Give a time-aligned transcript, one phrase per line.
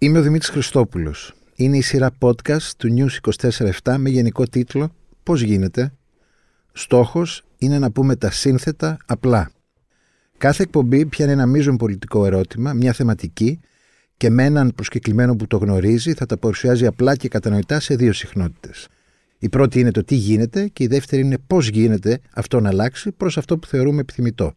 [0.00, 1.34] Είμαι ο Δημήτρης Χριστόπουλος.
[1.54, 3.32] Είναι η σειρά podcast του News
[3.82, 5.92] 24-7 με γενικό τίτλο «Πώς γίνεται».
[6.72, 9.50] Στόχος είναι να πούμε τα σύνθετα απλά.
[10.38, 13.60] Κάθε εκπομπή πιάνει ένα μείζον πολιτικό ερώτημα, μια θεματική
[14.16, 18.12] και με έναν προσκεκλημένο που το γνωρίζει θα τα παρουσιάζει απλά και κατανοητά σε δύο
[18.12, 18.88] συχνότητες.
[19.38, 23.12] Η πρώτη είναι το τι γίνεται και η δεύτερη είναι πώς γίνεται αυτό να αλλάξει
[23.12, 24.52] προς αυτό που θεωρούμε επιθυμητό.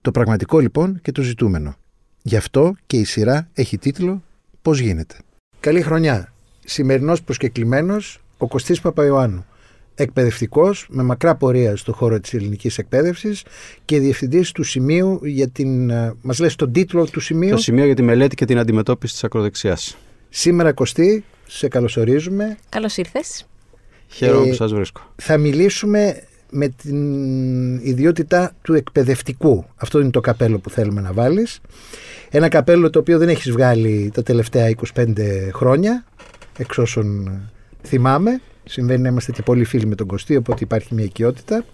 [0.00, 1.76] Το πραγματικό λοιπόν και το ζητούμενο.
[2.22, 4.22] Γι' αυτό και η σειρά έχει τίτλο
[4.68, 5.16] Πώς γίνεται;
[5.60, 6.32] Καλή χρονιά.
[6.64, 9.46] Σημερινός προσκεκλημένος ο Κωστής Παπαϊωάννου.
[9.94, 13.44] Εκπαιδευτικός με μακρά πορεία στο χώρο της ελληνικής εκπαίδευσης
[13.84, 15.90] και διευθυντής του σημείου για την...
[15.90, 19.12] ε, Μας λες τον τίτλο του σημείου; Το σημείο για τη μελέτη και την αντιμετώπιση
[19.12, 19.96] της ακροδεξιάς.
[20.28, 22.58] Σήμερα Κωστή, σε καλωσορίζουμε.
[22.68, 23.46] Καλώς ήρθες.
[24.08, 25.00] Χαίρομαι Ε, που σας βρίσκω.
[25.16, 29.64] Θα μιλήσουμε με την ιδιότητα του εκπαιδευτικού.
[29.76, 31.60] Αυτό είναι το καπέλο που θέλουμε να βάλεις.
[32.30, 35.12] Ένα καπέλο το οποίο δεν έχεις βγάλει τα τελευταία 25
[35.52, 36.04] χρόνια,
[36.56, 37.40] εξ όσων
[37.82, 38.40] θυμάμαι.
[38.64, 41.64] Συμβαίνει να είμαστε και πολύ φίλοι με τον Κωστή, οπότε υπάρχει μια οικειότητα.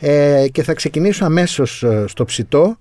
[0.00, 2.76] Ε, και θα ξεκινήσω αμέσως ε, στο ψητό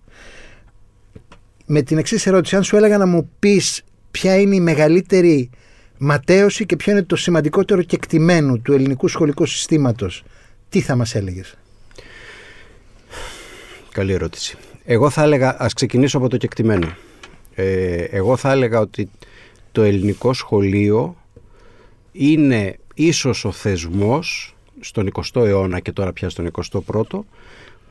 [1.66, 2.56] με την εξής ερώτηση.
[2.56, 5.50] Αν σου έλεγα να μου πεις ποια είναι η μεγαλύτερη
[5.98, 10.24] ματέωση και ποιο είναι το σημαντικότερο κεκτημένο του ελληνικού σχολικού συστήματος,
[10.72, 11.58] τι θα μας έλεγες;
[13.92, 14.58] Καλή ερώτηση.
[14.86, 16.96] Εγώ θα έλεγα, ας ξεκινήσω από το κεκτημένο.
[17.56, 19.10] Ε, εγώ θα έλεγα ότι
[19.72, 21.16] το ελληνικό σχολείο
[22.12, 27.20] είναι ίσως ο θεσμός στον 20ο αιώνα και τώρα πια στον 21ο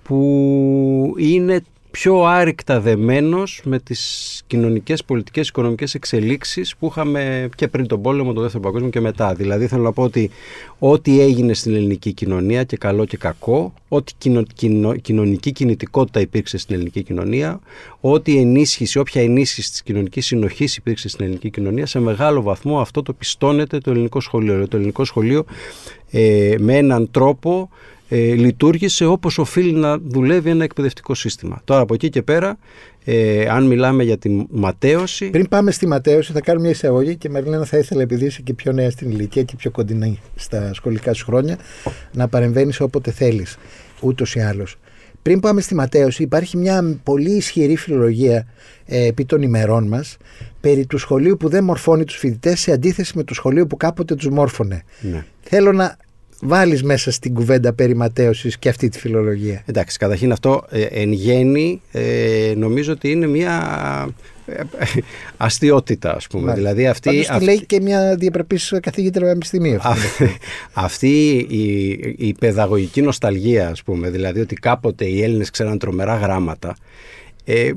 [0.02, 7.86] που είναι πιο άρρηκτα δεμένος με τις κοινωνικές, πολιτικές, οικονομικές εξελίξεις που είχαμε και πριν
[7.86, 9.34] τον πόλεμο, τον δεύτερο παγκόσμιο και μετά.
[9.34, 10.30] Δηλαδή θέλω να πω ότι
[10.78, 16.58] ό,τι έγινε στην ελληνική κοινωνία και καλό και κακό, ό,τι κοινο, κοινο- κοινωνική κινητικότητα υπήρξε
[16.58, 17.60] στην ελληνική κοινωνία,
[18.00, 23.02] ό,τι ενίσχυση, όποια ενίσχυση της κοινωνικής συνοχής υπήρξε στην ελληνική κοινωνία, σε μεγάλο βαθμό αυτό
[23.02, 24.68] το πιστώνεται το ελληνικό σχολείο.
[24.68, 25.44] Το ελληνικό σχολείο
[26.10, 27.70] ε, με έναν τρόπο
[28.12, 31.60] ε, λειτουργήσε όπως οφείλει να δουλεύει ένα εκπαιδευτικό σύστημα.
[31.64, 32.58] Τώρα από εκεί και πέρα,
[33.04, 37.28] ε, αν μιλάμε για τη ματέωση, Πριν πάμε στη ματέωση θα κάνουμε μια εισαγωγή και
[37.28, 41.12] Μαριλένα θα ήθελα επειδή είσαι και πιο νέα στην ηλικία και πιο κοντινή στα σχολικά
[41.12, 41.58] σου χρόνια
[42.12, 43.56] να παρεμβαίνεις όποτε θέλεις,
[44.00, 44.76] ούτως ή άλλως.
[45.22, 48.46] Πριν πάμε στη ματέωση υπάρχει μια πολύ ισχυρή φιλολογία
[48.86, 50.16] ε, επί των ημερών μας
[50.60, 54.14] περί του σχολείου που δεν μορφώνει τους φοιτητές σε αντίθεση με το σχολείο που κάποτε
[54.14, 54.82] τους μόρφωνε.
[55.00, 55.24] ναι.
[55.40, 55.96] Θέλω να
[56.40, 59.62] βάλεις μέσα στην κουβέντα περί ματέωσης και αυτή τη φιλολογία.
[59.66, 63.54] Εντάξει, καταρχήν αυτό ε, εν γέννη ε, νομίζω ότι είναι μια
[64.46, 64.62] ε,
[65.36, 66.42] αστείωτητα ας πούμε.
[66.42, 66.60] Μάλιστα.
[66.68, 69.78] Δηλαδή αυτή, Πάντως τη αυτή, λέει και μια διαπρεπής καθηγήτρια πανεπιστημίου.
[69.82, 70.24] αυτή.
[70.24, 70.38] αυτή,
[70.72, 76.76] αυτή η, η παιδαγωγική νοσταλγία ας πούμε, δηλαδή ότι κάποτε οι Έλληνες ξέραν τρομερά γράμματα
[77.44, 77.70] ε,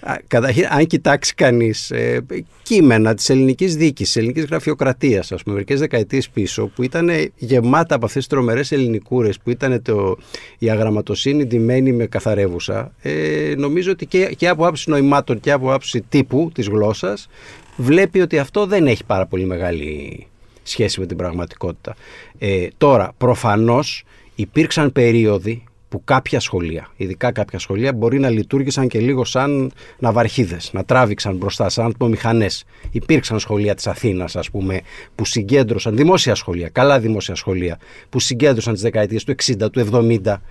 [0.00, 2.26] α, καταρχήν, αν κοιτάξει κανείς ε,
[2.62, 7.94] κείμενα της ελληνικής διοίκησης, της ελληνικής γραφειοκρατίας, ας πούμε, μερικές δεκαετίες πίσω, που ήταν γεμάτα
[7.94, 10.16] από αυτές τις τρομερές ελληνικούρες, που ήταν το,
[10.58, 15.72] η αγραμματοσύνη ντυμένη με καθαρεύουσα, ε, νομίζω ότι και, και από άψη νοημάτων και από
[15.72, 17.28] άψη τύπου της γλώσσας,
[17.76, 20.26] βλέπει ότι αυτό δεν έχει πάρα πολύ μεγάλη
[20.62, 21.96] σχέση με την πραγματικότητα.
[22.38, 28.98] Ε, τώρα, προφανώς υπήρξαν περίοδοι που κάποια σχολεία, ειδικά κάποια σχολεία, μπορεί να λειτουργήσαν και
[28.98, 32.64] λίγο σαν ναυαρχίδες, να τράβηξαν μπροστά, σαν ατμομηχανές.
[32.90, 34.80] Υπήρξαν σχολεία της Αθήνας, ας πούμε,
[35.14, 37.78] που συγκέντρωσαν, δημόσια σχολεία, καλά δημόσια σχολεία,
[38.08, 40.42] που συγκέντρωσαν τις δεκαετίες του 60, του 70,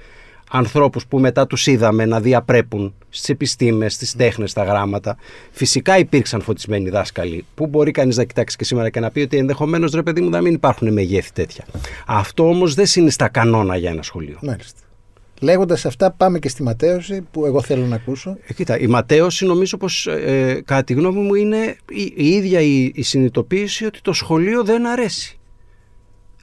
[0.52, 5.18] ανθρώπους που μετά τους είδαμε να διαπρέπουν στις επιστήμες, στις τέχνες, στα γράμματα.
[5.52, 9.38] Φυσικά υπήρξαν φωτισμένοι δάσκαλοι που μπορεί κανείς να κοιτάξει και σήμερα και να πει ότι
[9.38, 11.66] ενδεχομένως ρε παιδί μου να μην υπάρχουν μεγέθη τέτοια.
[12.06, 14.38] Αυτό όμως δεν συνιστά κανόνα για ένα σχολείο.
[14.42, 14.89] Μάλιστα.
[15.40, 18.38] Λέγοντας αυτά, πάμε και στη ματέωση που εγώ θέλω να ακούσω.
[18.48, 22.62] Ε, κοίτα, η ματέωση νομίζω πως ε, κατά τη γνώμη μου είναι η, η ίδια
[22.62, 25.40] η, η συνειδητοποίηση ότι το σχολείο δεν αρέσει.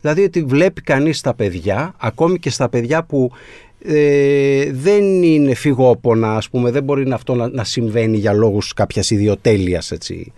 [0.01, 3.31] Δηλαδή ότι βλέπει κανείς τα παιδιά, ακόμη και στα παιδιά που
[3.79, 9.11] ε, δεν είναι φυγόπονα, ας πούμε, δεν μπορεί αυτό να, να συμβαίνει για λόγους κάποιας
[9.11, 10.33] ιδιοτέλειας, έτσι,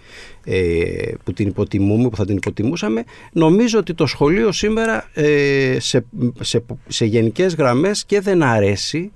[0.45, 3.05] ε, που την υποτιμούμε, που θα την υποτιμούσαμε.
[3.33, 6.05] Νομίζω ότι το σχολείο σήμερα ε, σε,
[6.41, 9.13] σε, σε γενικές γραμμές και δεν αρέσει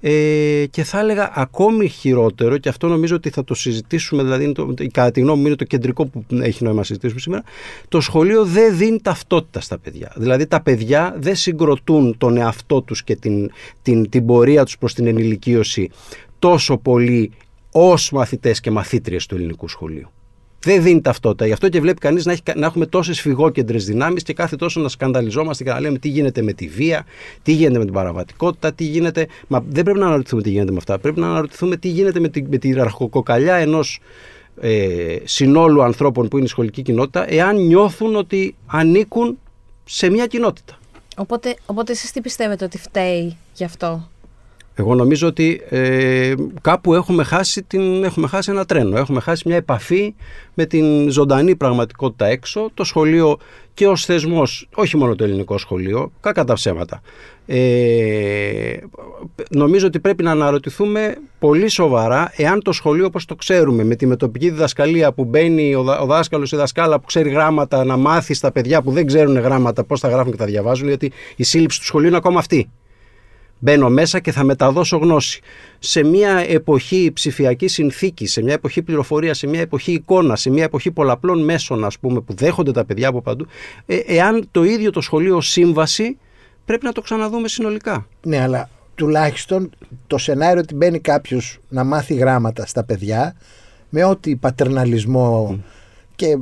[0.00, 4.52] ε, και θα έλεγα ακόμη χειρότερο και αυτό νομίζω ότι θα το συζητήσουμε δηλαδή είναι
[4.52, 7.42] το, κατά τη γνώμη μου είναι το κεντρικό που έχει νόημα να συζητήσουμε σήμερα
[7.88, 10.12] το σχολείο δεν δίνει ταυτότητα στα παιδιά.
[10.16, 13.50] Δηλαδή τα παιδιά δεν συγκροτούν τον εαυτό τους και την,
[13.82, 15.90] την, την πορεία τους προς την ενηλικίωση
[16.38, 17.30] τόσο πολύ
[17.72, 20.10] ως μαθητές και μαθήτριες του ελληνικού σχολείου
[20.64, 21.46] δεν δίνει ταυτότητα.
[21.46, 24.80] Γι' αυτό και βλέπει κανείς να, έχει- να έχουμε τόσες φυγόκεντρες δυνάμεις και κάθε τόσο
[24.80, 27.06] να σκανδαλιζόμαστε και να λέμε τι γίνεται με τη βία,
[27.42, 29.26] τι γίνεται με την παραβατικότητα, τι γίνεται.
[29.48, 30.98] Μα δεν πρέπει να αναρωτηθούμε τι γίνεται με αυτά.
[30.98, 34.00] Πρέπει να αναρωτηθούμε τι γίνεται με τη, με τη ραχοκοκαλιά ενός
[34.60, 39.38] ε, συνόλου ανθρώπων που είναι η σχολική κοινότητα εάν νιώθουν ότι ανήκουν
[39.84, 40.78] σε μια κοινότητα.
[41.16, 44.08] Οπότε, οπότε εσείς τι πιστεύετε ότι φταίει γι' αυτό;
[44.74, 48.96] Εγώ νομίζω ότι ε, κάπου έχουμε χάσει, την, έχουμε χάσει ένα τρένο.
[48.96, 50.14] Έχουμε χάσει μια επαφή
[50.54, 52.70] με την ζωντανή πραγματικότητα έξω.
[52.74, 53.38] Το σχολείο
[53.74, 57.02] και ως θεσμός, όχι μόνο το ελληνικό σχολείο, κακά τα ψέματα.
[57.46, 58.76] Ε,
[59.50, 64.06] νομίζω ότι πρέπει να αναρωτηθούμε πολύ σοβαρά εάν το σχολείο όπως το ξέρουμε με τη
[64.06, 68.52] μετοπική διδασκαλία που μπαίνει ο, ο δάσκαλος ή δασκάλα που ξέρει γράμματα να μάθεις στα
[68.52, 71.84] παιδιά που δεν ξέρουν γράμματα πώς θα γράφουν και θα διαβάζουν γιατί η σύλληψη του
[71.84, 72.70] σχολείου είναι ακόμα αυτή.
[73.64, 75.40] Μπαίνω μέσα και θα μεταδώσω γνώση.
[75.78, 80.64] Σε μια εποχή ψηφιακής συνθήκης, σε μια εποχή πληροφορίας, σε μια εποχή εικόνας, σε μια
[80.64, 83.46] εποχή πολλαπλών μέσων, ας πούμε, που δέχονται τα παιδιά από παντού,
[83.86, 86.18] ε, εάν το ίδιο το σχολείο σύμβαση,
[86.64, 88.06] πρέπει να το ξαναδούμε συνολικά.
[88.22, 89.70] Ναι, αλλά τουλάχιστον
[90.06, 93.36] το σενάριο ότι μπαίνει κάποιος να μάθει γράμματα στα παιδιά
[93.88, 95.60] με ό,τι πατερναλισμό
[96.22, 96.38] και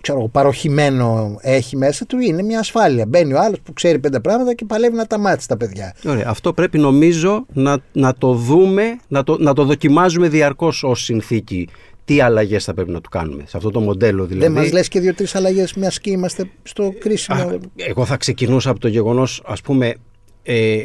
[0.00, 3.06] ξέρω, παροχημένο έχει μέσα του είναι μια ασφάλεια.
[3.06, 5.94] Μπαίνει ο άλλος που ξέρει πέντε πράγματα και παλεύει να τα μάθει τα παιδιά.
[6.06, 6.24] Ωραία.
[6.26, 11.68] Αυτό πρέπει νομίζω να, να το δούμε, να το, να το δοκιμάζουμε διαρκώς ως συνθήκη.
[12.04, 14.88] Τι αλλαγές θα πρέπει να του κάνουμε σε αυτό το μοντέλο δηλαδή; Δεν μας λες
[14.88, 17.40] και δύο-τρεις αλλαγές, μιας και είμαστε στο κρίσιμο.
[17.40, 19.94] Α, εγώ θα ξεκινούσα από το γεγονός, ας πούμε,
[20.42, 20.82] ε,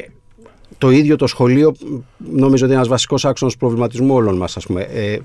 [0.77, 1.75] το ίδιο το σχολείο
[2.17, 4.81] νομίζω ότι είναι ένας βασικός άξονας προβληματισμού όλων μας ας πούμε.
[4.81, 5.17] Ε,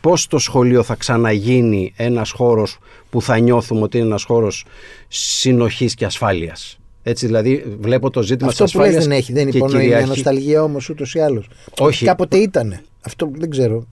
[0.00, 2.78] πώς το σχολείο θα ξαναγίνει ένας χώρος
[3.10, 4.64] που θα νιώθουμε ότι είναι ένας χώρος
[5.08, 9.42] συνοχής και ασφάλειας; Έτσι δηλαδή βλέπω το ζήτημα Αυτό της ασφάλειας Αυτό που λες δεν
[9.42, 11.48] έχει, δεν υπονοεί μια νοσταλγία όμως ούτως ή άλλως.
[11.78, 12.04] Όχι.
[12.04, 12.82] Κάποτε ήτανε.
[13.00, 13.86] Αυτό δεν ξέρω.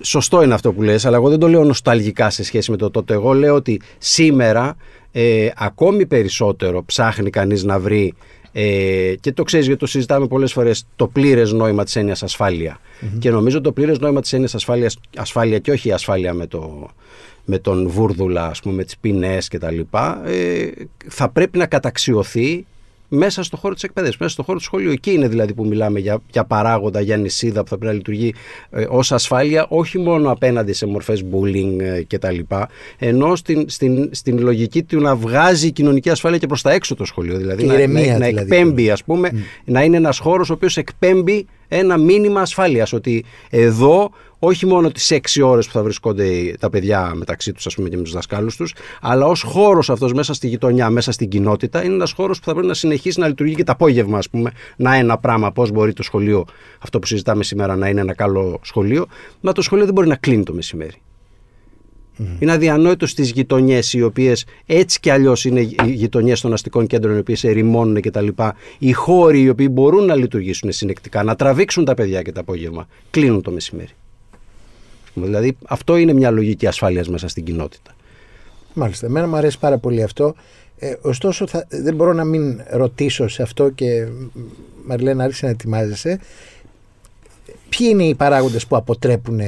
[0.00, 2.90] Σωστό είναι αυτό που λες, αλλά εγώ δεν το λέω νοσταλγικά σε σχέση με το
[2.90, 3.14] τότε.
[3.14, 4.76] Εγώ λέω ότι σήμερα
[5.12, 8.14] ε, ακόμη περισσότερο ψάχνει κανείς να βρει
[8.56, 12.22] ε, και το ξέρεις γιατί το συζητάμε πολλές φορές το πλήρες νόημα της έννοιας
[13.18, 16.90] Και νομίζω το πλήρες νόημα της έννοιας ασφάλειας, ασφάλεια και όχι η ασφάλεια με, το,
[17.44, 19.80] με τον βούρδουλα, ας πούμε, με τις ποινές κτλ.,
[20.24, 20.70] ε,
[21.08, 22.66] θα πρέπει να καταξιωθεί
[23.14, 24.90] μέσα στο χώρο της εκπαίδευσης, μέσα στο χώρο του σχολείου.
[24.90, 28.34] Εκεί είναι δηλαδή που μιλάμε για, για παράγοντα, για νησίδα που θα πρέπει να λειτουργεί
[28.70, 32.38] ε, ως ασφάλεια, όχι μόνο απέναντι σε μορφές bullying ε, κτλ.
[32.98, 36.94] Ενώ στην, στην, στην λογική του να βγάζει η κοινωνική ασφάλεια και προς τα έξω
[36.94, 37.36] το σχολείο.
[37.36, 38.40] Δηλαδή, να, να, να, δηλαδή.
[38.40, 42.92] εκπέμπει, ας πούμε, να είναι ένας χώρος ο οποίος εκπέμπει ένα μήνυμα ασφάλειας.
[42.92, 47.74] Ότι εδώ όχι μόνο τις 6 ώρες που θα βρισκόνται τα παιδιά μεταξύ τους, ας
[47.74, 51.28] πούμε, και με τους δασκάλους τους, αλλά ως χώρος αυτός μέσα στη γειτονιά, μέσα στην
[51.28, 54.30] κοινότητα, είναι ένας χώρος που θα πρέπει να συνεχίσει να λειτουργεί και το απόγευμα, ας
[54.30, 54.50] πούμε.
[54.76, 56.44] Να ένα πράγμα, πώς μπορεί το σχολείο,
[56.78, 59.06] αυτό που συζητάμε σήμερα, να είναι ένα καλό σχολείο.
[59.40, 61.03] Μα το σχολείο δεν μπορεί να κλείνει το μεσημέρι.
[62.38, 67.16] Είναι αδιανόητος στις γειτονιές οι οποίες έτσι κι αλλιώς είναι οι γειτονιές των αστικών κέντρων
[67.16, 68.28] οι οποίες ερημώνουν κτλ.
[68.78, 72.86] Οι χώροι οι οποίοι μπορούν να λειτουργήσουν συνεκτικά, να τραβήξουν τα παιδιά και το απόγευμα,
[73.10, 73.92] κλείνουν το μεσημέρι.
[75.14, 77.94] Δηλαδή αυτό είναι μια λογική ασφάλειας μέσα στην κοινότητα.
[78.74, 79.06] Μάλιστα.
[79.06, 80.34] Εμένα μου αρέσει πάρα πολύ αυτό.
[80.78, 84.06] Ε, ωστόσο θα, δεν μπορώ να μην ρωτήσω σε αυτό και
[84.86, 86.20] Μαριλένα άρχισε να ετοιμάζεσαι.
[87.68, 89.40] Ποιοι είναι οι παράγοντες που αποτρέπουν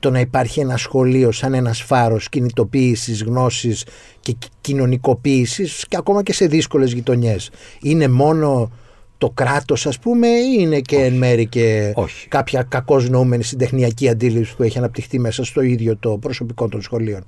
[0.00, 3.84] το να υπάρχει ένα σχολείο σαν ένας φάρος κινητοποίησης, γνώσης
[4.20, 7.50] και κοινωνικοποίησης και ακόμα και σε δύσκολες γειτονιές.
[7.80, 8.70] Είναι μόνο
[9.18, 12.28] το κράτος ας πούμε ή είναι και εν μέρη και Όχι.
[12.28, 17.24] κάποια κακώς νοούμενη συντεχνιακή αντίληψη που έχει αναπτυχθεί μέσα στο ίδιο το προσωπικό των σχολείων;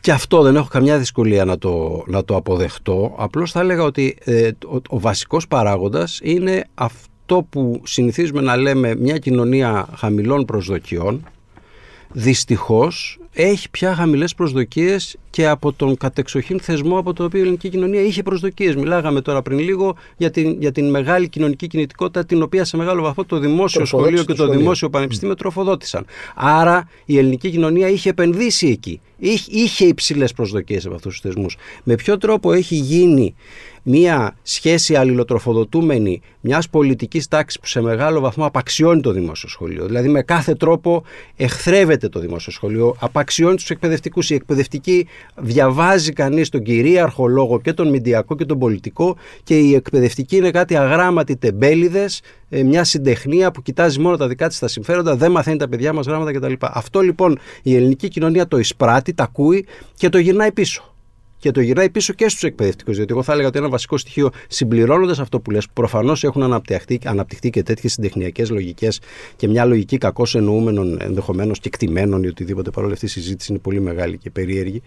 [0.00, 3.14] Και αυτό δεν έχω καμιά δυσκολία να το, να το αποδεχτώ.
[3.16, 8.94] Απλώς θα έλεγα ότι ε, ο, ο βασικός παράγοντας είναι αυτό που συνηθίζουμε να λέμε
[8.94, 11.24] μια κοινωνία χαμηλών προσδοκιών
[12.16, 17.68] δυστυχώς έχει πια χαμηλές προσδοκίες και από τον κατεξοχήν θεσμό από το οποίο η ελληνική
[17.68, 18.74] κοινωνία είχε προσδοκίες.
[18.74, 23.02] Μιλάγαμε τώρα πριν λίγο για την, για την μεγάλη κοινωνική κινητικότητα την οποία σε μεγάλο
[23.02, 26.04] βαθμό το δημόσιο σχολείο και το δημόσιο πανεπιστήμιο τροφοδότησαν.
[26.34, 29.00] Άρα η ελληνική κοινωνία είχε επενδύσει εκεί.
[29.18, 31.56] Είχε, είχε υψηλές προσδοκίες από αυτούς τους θεσμούς.
[31.84, 33.34] Με ποιο τρόπο έχει γίνει
[33.82, 40.08] μία σχέση αλληλοτροφοδοτούμενη μιας πολιτικής τάξης που σε μεγάλο βαθμό απαξιώνει το δημόσιο σχολείο; Δηλαδή,
[40.08, 41.04] με κάθε τρόπο
[41.36, 44.30] εχθρεύεται το δημόσιο σχολείο, απαξιώνει τους εκπαιδευτικούς.
[44.30, 49.74] Η εκπαιδευτική διαβάζει κανείς τον κυρίαρχο λόγο και τον μηντιακό και τον πολιτικό και η
[49.74, 54.68] εκπαιδευτική είναι κάτι αγράμματοι τεμπέληδες, ε, μια συντεχνία που κοιτάζει μόνο τα δικά της τα
[54.68, 56.52] συμφέροντα, δεν μαθαίνει τα παιδιά μας γράμματα κτλ.
[56.60, 60.93] Αυτό λοιπόν η ελληνική κοινωνία το εισπράττει, τα ακούει και το γυρνάει πίσω
[61.44, 62.96] και το γυρνάει πίσω και στους εκπαιδευτικούς.
[62.96, 66.98] Διότι εγώ θα έλεγα ότι ένα βασικό στοιχείο, συμπληρώνοντας αυτό που λες, προφανώς έχουν αναπτυχθεί,
[67.04, 69.00] αναπτυχθεί και τέτοιες συντεχνιακές λογικές
[69.36, 72.70] και μια λογική κακώς εννοούμενων ενδεχομένως και εκτιμένων ή οτιδήποτε.
[72.70, 74.82] Παρόλη αυτή η συζήτηση είναι πολύ μεγάλη και περίεργη.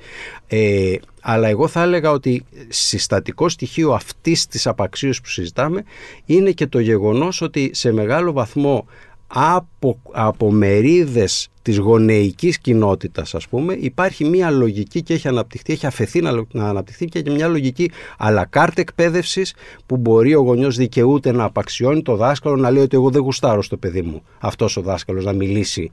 [0.48, 5.84] Ε, αλλά εγώ θα έλεγα ότι συστατικό στοιχείο αυτής της απαξίωσης που συζητάμε
[6.26, 8.86] είναι και το γεγονός ότι σε μεγάλο βαθμό
[9.28, 15.86] από, από μερίδες της γονεϊκής κοινότητας ας πούμε υπάρχει μια λογική και έχει αναπτυχθεί, έχει
[15.86, 19.54] αφαιθεί να, να αναπτυχθεί και έχει μια λογική αλακάρτ εκπαίδευσης
[19.86, 23.62] που μπορεί ο γονιός δικαιούται να απαξιώνει το δάσκαλο να λέει ότι εγώ δεν γουστάρω
[23.62, 25.92] στο παιδί μου αυτός ο δάσκαλος να μιλήσει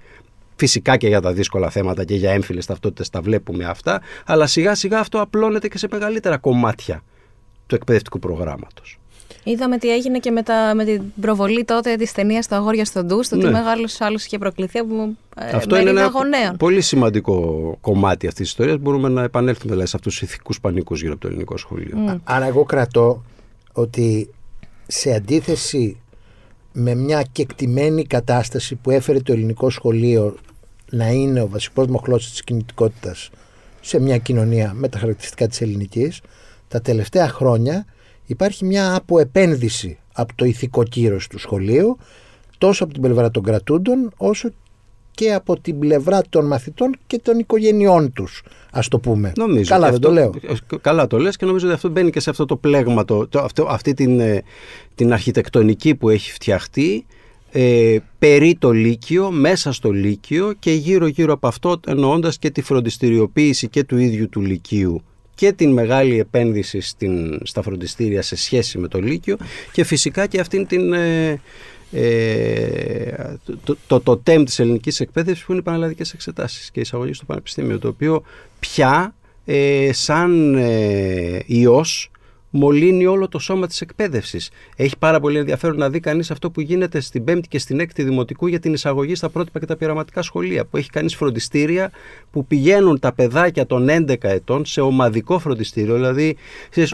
[0.56, 4.74] Φυσικά και για τα δύσκολα θέματα και για έμφυλες ταυτότητες τα βλέπουμε αυτά, αλλά σιγά
[4.74, 7.02] σιγά αυτό απλώνεται και σε μεγαλύτερα κομμάτια
[7.66, 8.98] του εκπαιδευτικού προγράμματος.
[9.44, 13.06] Είδαμε τι έγινε και με, τα, με την προβολή τότε της ταινίας στα αγόρια στον
[13.06, 13.44] ντου, το ναι.
[13.44, 16.56] ότι μεγάλος άλλος είχε προκληθεί από ε, Αυτό είναι ένα γονέων.
[16.56, 18.78] πολύ σημαντικό κομμάτι αυτής της ιστορίας.
[18.78, 21.96] Μπορούμε να επανέλθουμε δηλαδή, σε αυτούς τους ηθικούς πανικούς γύρω από το ελληνικό σχολείο.
[22.08, 22.18] Mm.
[22.24, 23.24] Άρα, εγώ κρατώ
[23.72, 24.30] ότι
[24.86, 25.98] σε αντίθεση
[26.72, 30.36] με μια κεκτημένη κατάσταση που έφερε το ελληνικό σχολείο
[30.90, 33.30] να είναι ο βασικός μοχλός της κινητικότητας
[33.80, 36.20] σε μια κοινωνία με τα χαρακτηριστικά της ελληνικής,
[36.68, 37.86] τα τελευταία χρόνια
[38.26, 41.96] υπάρχει μια αποεπένδυση από το ηθικό κύρος του σχολείου
[42.58, 44.50] τόσο από την πλευρά των κρατούντων όσο
[45.10, 49.32] και από την πλευρά των μαθητών και των οικογενειών τους ας το πούμε.
[49.36, 50.32] Νομίζω καλά δεν αυτό, το λέω.
[50.80, 53.66] Καλά το λες και νομίζω ότι αυτό μπαίνει και σε αυτό το πλέγμα, το, αυτό,
[53.68, 54.42] αυτή την, ε,
[54.94, 57.06] την αρχιτεκτονική που έχει φτιαχτεί
[57.50, 62.62] ε, περί το Λύκειο, μέσα στο Λύκειο και γύρω γύρω από αυτό εννοώντας και τη
[62.62, 65.02] φροντιστηριοποίηση και του ίδιου του Λυκείου
[65.34, 69.36] και την μεγάλη επένδυση στην, στα φροντιστήρια σε σχέση με το Λύκειο
[69.72, 71.40] και φυσικά και αυτήν την, ε,
[71.92, 76.82] ε, το, το, το τέμ της ελληνικής εκπαίδευσης που είναι οι πανελλαδικές εξετάσεις και η
[76.82, 78.22] εισαγωγή στο πανεπιστήμιο το οποίο
[78.60, 79.14] πια
[79.44, 82.10] ε, σαν ε, ιός
[82.56, 84.50] μολύνει όλο το σώμα της εκπαίδευσης.
[84.76, 88.02] Έχει πάρα πολύ ενδιαφέρον να δει κανείς αυτό που γίνεται στην 5η και στην 6η
[88.04, 91.90] Δημοτικού για την εισαγωγή στα πρότυπα και τα πειραματικά σχολεία, που έχει κανείς φροντιστήρια
[92.30, 95.94] που πηγαίνουν τα παιδάκια των 11 ετών σε ομαδικό φροντιστήριο.
[95.94, 96.36] Δηλαδή,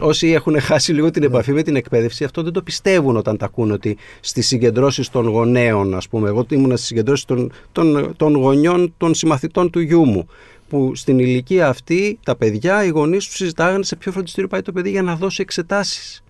[0.00, 3.44] όσοι έχουν χάσει λίγο την επαφή με την εκπαίδευση, αυτό δεν το πιστεύουν όταν τα
[3.44, 8.34] ακούν ότι στις συγκεντρώσεις των γονέων, ας πούμε, εγώ ήμουν στις συγκεντρώσεις των, των, των
[8.34, 10.28] γονιών των συμμαθητών του γιού μου,
[10.70, 14.72] που στην ηλικία αυτή τα παιδιά, οι γονείς τους συζητάγανε σε ποιο φροντιστήριο πάει το
[14.72, 16.22] παιδί για να δώσει εξετάσεις.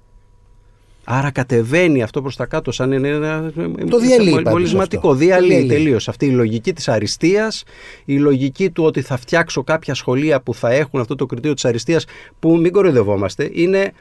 [1.05, 3.53] Άρα κατεβαίνει αυτό προς τα κάτω σαν είναι ένα
[3.91, 5.15] το διαλύει, μολυσματικό.
[5.15, 6.09] Διαλύει τελείως.
[6.09, 7.65] Αυτή η λογική της αριστείας,
[8.05, 11.65] η λογική του ότι θα φτιάξω κάποια σχολεία που θα έχουν αυτό το κριτήριο της
[11.65, 12.05] αριστείας,
[12.39, 13.93] που μην κοροϊδευόμαστε, είναι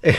[0.00, 0.12] ε,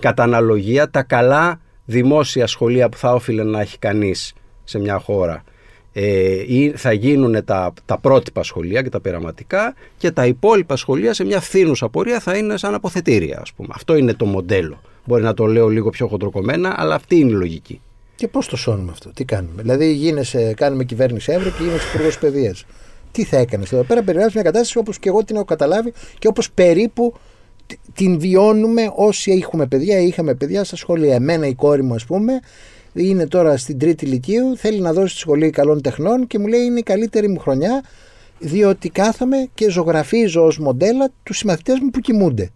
[0.00, 4.32] κατά αναλογία τα καλά δημόσια σχολεία που θα όφιλε να έχει κανείς
[4.64, 5.44] σε μια χώρα
[5.92, 11.14] ε, ή θα γίνουν τα, τα πρότυπα σχολεία και τα πειραματικά και τα υπόλοιπα σχολεία
[11.14, 13.68] σε μια φθήνουσα πορεία θα είναι σαν αποθετήρια ας πούμε.
[13.72, 14.80] Αυτό είναι το μοντέλο.
[15.04, 17.80] Μπορεί να το λέω λίγο πιο χοντροκομμένα αλλά αυτή είναι η λογική.
[18.14, 19.62] Και πώς το σώνουμε αυτό, τι κάνουμε.
[19.62, 22.64] Δηλαδή γίνεσαι, κάνουμε κυβέρνηση Εύρω και γίνεσαι υπουργός παιδείας.
[23.12, 26.28] Τι θα έκανες εδώ πέρα, περιγράφεις μια κατάσταση όπως και εγώ την έχω καταλάβει και
[26.28, 27.14] όπως περίπου
[27.94, 31.14] την βιώνουμε όσοι έχουμε παιδιά ή είχαμε παιδιά στα σχολεία.
[31.14, 32.40] Εμένα η κόρη μου, ας πούμε,
[32.92, 36.60] είναι τώρα στην τρίτη ηλικίου, θέλει να δώσει τη σχολή καλών τεχνών και μου λέει
[36.60, 37.84] είναι η καλύτερη μου χρονιά
[38.38, 42.50] διότι κάθομαι και ζωγραφίζω ως μοντέλα τους συμμαθητές μου που κοιμούνται.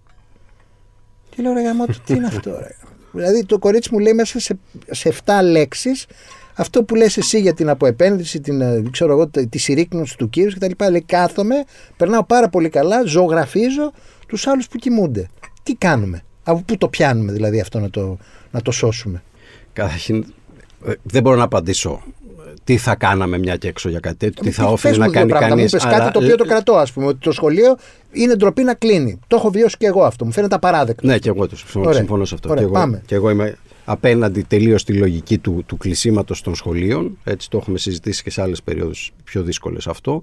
[1.30, 2.76] Και λέω ρε γαμώ, τι είναι αυτό ρε;
[3.12, 4.58] Δηλαδή το κορίτσι μου λέει μέσα σε,
[4.90, 6.06] σε 7 λέξεις
[6.54, 10.50] αυτό που λες εσύ για την αποεπένδυση, την, ε, ξέρω εγώ, τη συρρήκνωση του κύριου
[10.54, 10.90] κτλ.
[10.90, 11.64] Λέει κάθομαι,
[11.96, 13.92] περνάω πάρα πολύ καλά, ζωγραφίζω
[14.26, 15.28] τους άλλους που κοιμούνται.
[15.62, 18.18] Τι κάνουμε, από πού το πιάνουμε δηλαδή αυτό να το,
[18.50, 19.22] να το σώσουμε;
[19.74, 20.24] Καταρχήν,
[20.86, 22.02] ε, δεν μπορώ να απαντήσω
[22.64, 25.72] τι θα κάναμε μια και έξω για κάτι τέτοιο, τι θα όφιλε να κάνει κανείς.
[25.72, 25.98] Μου αλλά...
[25.98, 27.76] κάτι το οποίο το κρατώ, ας πούμε, ότι το σχολείο
[28.12, 29.18] είναι ντροπή να κλείνει.
[29.26, 30.24] Το έχω βιώσει και εγώ αυτό.
[30.24, 31.06] Μου φαίνεται απαράδεκτο.
[31.06, 31.56] Ναι, και εγώ το
[31.92, 32.48] συμφωνώ σε αυτό.
[32.48, 33.02] Ωραία, και, εγώ, πάμε.
[33.06, 37.18] και εγώ είμαι απέναντι τελείως στη λογική του, του κλεισίματος των σχολείων.
[37.24, 40.22] Έτσι το έχουμε συζητήσει και σε άλλες περιόδους πιο δύσκολες αυτό.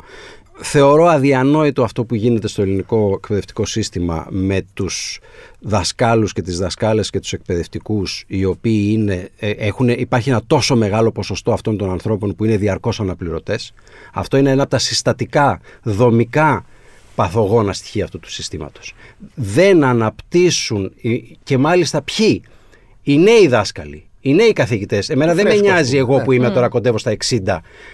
[0.58, 5.20] Θεωρώ αδιανόητο αυτό που γίνεται στο ελληνικό εκπαιδευτικό σύστημα με τους
[5.60, 10.75] δασκάλους και τις δασκάλες και τους εκπαιδευτικούς οι οποίοι είναι, ε, έχουν, υπάρχει ένα τόσο
[10.75, 13.74] μεγάλο ποσοστό αυτών των ανθρώπων που είναι διαρκώς αναπληρωτές.
[14.13, 16.65] Αυτό είναι ένα από τα συστατικά, δομικά
[17.15, 18.93] παθογόνα στοιχεία αυτού του συστήματος.
[19.36, 20.93] Δεν αναπτύσσουν
[21.43, 22.41] και μάλιστα ποιοι,
[23.03, 25.10] οι νέοι δάσκαλοι, οι νέοι καθηγητές.
[25.10, 26.24] Εμένα δεν με νοιάζει εγώ ναι.
[26.24, 27.38] που είμαι τώρα κοντεύω στα 60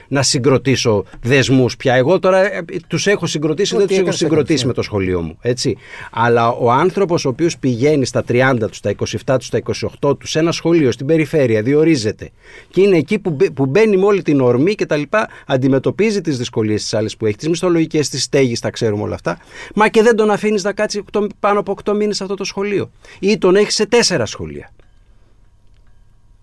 [0.08, 1.94] να συγκροτήσω δεσμούς πια.
[1.94, 5.38] Εγώ τώρα ε, τους έχω συγκροτήσει, δεν τους έχω συγκροτήσει με το σχολείο μου.
[5.42, 5.78] Έτσι.
[6.12, 9.62] Αλλά ο άνθρωπος ο οποίος πηγαίνει στα 30 του, στα 27 του, στα
[10.02, 12.30] 28 του σε ένα σχολείο στην περιφέρεια, διορίζεται
[12.70, 16.38] και είναι εκεί που, που μπαίνει με όλη την ορμή και τα λοιπά, αντιμετωπίζει τις
[16.38, 19.38] δυσκολίες της άλλης που έχει, τις μισθολογικές, τις στέγης, τα ξέρουμε όλα αυτά.
[19.76, 21.04] Μα και δεν τον αφήνεις να κάτσει
[21.40, 22.92] πάνω από 8 μήνες σε αυτό το σχολείο.
[23.20, 24.72] Ή τον έχει σε τέσσερα σχολεία.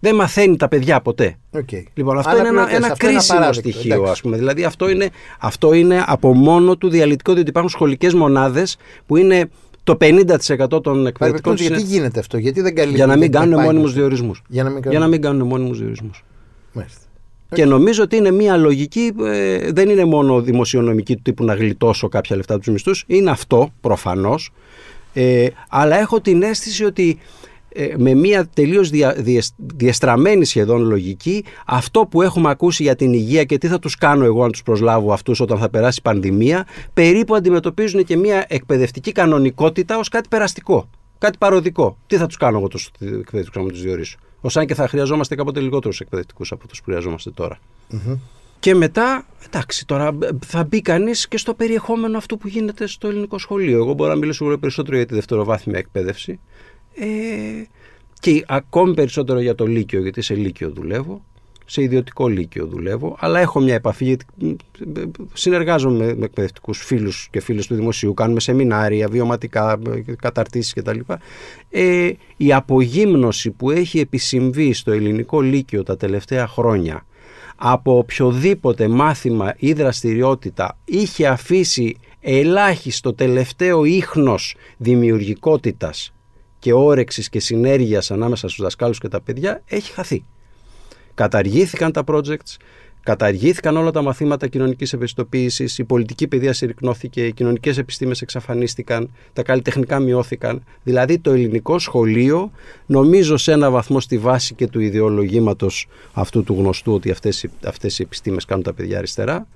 [0.04, 1.36] Δεν μαθαίνει τα παιδιά ποτέ.
[1.52, 1.82] Okay.
[1.94, 4.36] Λοιπόν, αυτό είναι ένα, ένα κρίσιμο στοιχείο, ας πούμε.
[4.36, 9.48] Δηλαδή, αυτό είναι, αυτό είναι από μόνο του διαλυτικό, διότι υπάρχουν σχολικές μονάδες που είναι
[9.84, 11.54] το 50% των εκπαιδευτικών.
[11.54, 12.96] Γιατί γίνεται αυτό, γιατί δεν καλύπτει.
[12.96, 14.42] Για να μην κάνουν μόνιμους διορισμούς.
[14.48, 16.24] Για να μην κάνουν, για να μην κάνουν μόνιμους διορισμούς.
[17.54, 22.08] Και νομίζω ότι είναι μια λογική, ε, δεν είναι μόνο δημοσιονομική του τύπου να γλιτώσω
[22.08, 23.04] κάποια λεφτά τους μισθούς.
[23.06, 24.52] Είναι αυτό προφανώς.
[25.12, 27.43] Ε, αλλά έχω την αίσθηση ότι ε,
[27.96, 29.16] με μια τελείως δια,
[29.56, 34.24] διεστραμμένη σχεδόν λογική αυτό που έχουμε ακούσει για την υγεία και τι θα τους κάνω
[34.24, 39.12] εγώ αν τους προσλάβω αυτούς όταν θα περάσει η πανδημία περίπου αντιμετωπίζουν και μια εκπαιδευτική
[39.12, 40.88] κανονικότητα ως κάτι περαστικό,
[41.18, 41.98] κάτι παροδικό.
[42.06, 45.34] Τι θα τους κάνω εγώ τους εκπαιδευτικούς να τους διορίσω; Ως αν και θα χρειαζόμαστε
[45.34, 47.30] κάποτε λιγότερους εκπαιδευτικούς από τους που χρειαζόμαστε
[48.58, 53.38] Και μετά, εντάξει, τώρα θα μπει κανείς και στο περιεχόμενο αυτού που γίνεται στο ελληνικό
[53.38, 53.76] σχολείο.
[53.78, 56.40] Εγώ μπορώ να μιλήσω περισσότερο για τη δευτεροβάθμια εκπαίδευση.
[56.94, 57.06] Ε,
[58.20, 61.24] και ακόμη περισσότερο για το Λύκειο, γιατί σε Λύκειο δουλεύω,
[61.66, 64.26] σε ιδιωτικό Λύκειο δουλεύω, αλλά έχω μια επαφή, γιατί
[65.32, 69.78] συνεργάζομαι με εκπαιδευτικούς φίλους και φίλες του Δημοσίου, κάνουμε σεμινάρια, βιωματικά,
[70.18, 70.98] καταρτήσεις κτλ.
[71.70, 77.06] Ε, η απογύμνωση που έχει επισυμβεί στο ελληνικό Λύκειο τα τελευταία χρόνια
[77.56, 86.13] από οποιοδήποτε μάθημα ή δραστηριότητα είχε αφήσει ελάχιστο τελευταίο ίχνος δημιουργικότητας
[86.64, 90.24] και όρεξης και συνέργειας ανάμεσα στους δασκάλους και τα παιδιά έχει χαθεί.
[91.14, 92.56] Καταργήθηκαν τα projects,
[93.02, 99.42] καταργήθηκαν όλα τα μαθήματα κοινωνικής ευαισθητοποίησης, η πολιτική παιδεία συρρυκνώθηκε, οι κοινωνικές επιστήμες εξαφανίστηκαν, τα
[99.42, 100.64] καλλιτεχνικά μειώθηκαν.
[100.82, 102.50] Δηλαδή το ελληνικό σχολείο
[102.86, 107.98] νομίζω σε ένα βαθμό στη βάση και του ιδεολογήματος αυτού του γνωστού ότι αυτές, αυτές
[107.98, 109.46] οι επιστήμες κάνουν τα παιδιά αριστερά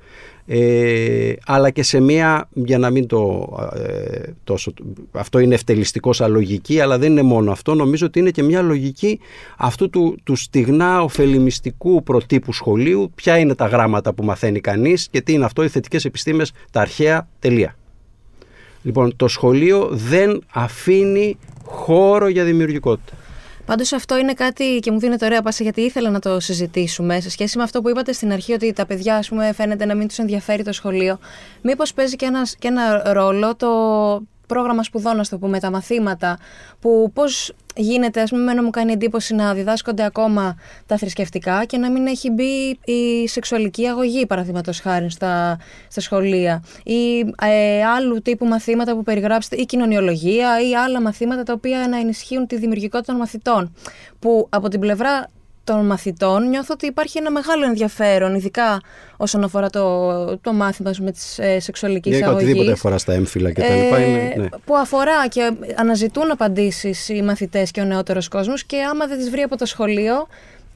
[0.51, 4.73] ε, αλλά και σε μια, για να μην το ε, τόσο,
[5.13, 8.63] αυτό είναι ευτελιστικό σαν λογική, αλλά δεν είναι μόνο αυτό, νομίζω ότι είναι και μια
[8.63, 9.21] λογική
[9.57, 15.21] αυτού του, του στιγνά ωφελημιστικού προτύπου σχολείου, ποια είναι τα γράμματα που μαθαίνει κανείς και
[15.21, 17.77] τι είναι αυτό, οι θετικές επιστήμες, τα αρχαία, τελεία.
[18.83, 23.13] Λοιπόν, το σχολείο δεν αφήνει χώρο για δημιουργικότητα.
[23.69, 27.31] Πάντως αυτό είναι κάτι και μου δίνεται ωραία πάσα γιατί ήθελα να το συζητήσουμε σε
[27.31, 30.09] σχέση με αυτό που είπατε στην αρχή ότι τα παιδιά ας πούμε, φαίνεται να μην
[30.09, 31.19] τους ενδιαφέρει το σχολείο.
[31.63, 33.69] Μήπως παίζει και ένας, και ένα ρόλο το
[34.49, 36.39] πρόγραμμα σπουδών, ας το πούμε, τα μαθήματα,
[36.81, 40.57] που πώς γίνεται, ας πούμε, εμένα μου κάνει εντύπωση να διδάσκονται ακόμα
[40.87, 45.59] τα θρησκευτικά και να μην έχει μπει η σεξουαλική αγωγή, παραδείγματος χάρη, στα,
[45.89, 46.65] στα σχολεία.
[46.85, 51.99] Ή ε, άλλου τύπου μαθήματα που περιγράψετε, ή κοινωνιολογία, ή άλλα μαθήματα τα οποία να
[51.99, 53.75] ενισχύουν τη δημιουργικότητα των μαθητών.
[54.19, 55.29] Που από την πλευρά
[55.69, 58.81] των μαθητών νιώθω ότι υπάρχει ένα μεγάλο ενδιαφέρον, ειδικά
[59.17, 62.35] όσον αφορά το, το μάθημα με τη ε, σεξουαλική αγωγή.
[62.35, 63.63] οτιδήποτε αφορά στα έμφυλα κτλ.
[63.63, 64.49] Ε, ναι.
[64.65, 69.31] Που αφορά και αναζητούν απαντήσεις οι μαθητές και ο νεότερος κόσμος και άμα δεν τις
[69.31, 70.27] βρει από το σχολείο,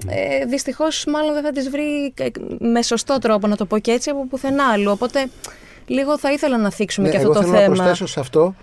[0.06, 2.14] ε, δυστυχώς μάλλον δεν θα τις βρει
[2.58, 4.90] με σωστό τρόπο, να το πω και έτσι, από πουθενά άλλου.
[4.90, 5.28] Οπότε
[5.86, 7.56] λίγο θα ήθελα να θίξουμε ναι, και αυτό το θέμα.
[7.56, 8.54] Θέλω να προσθέσω σε αυτό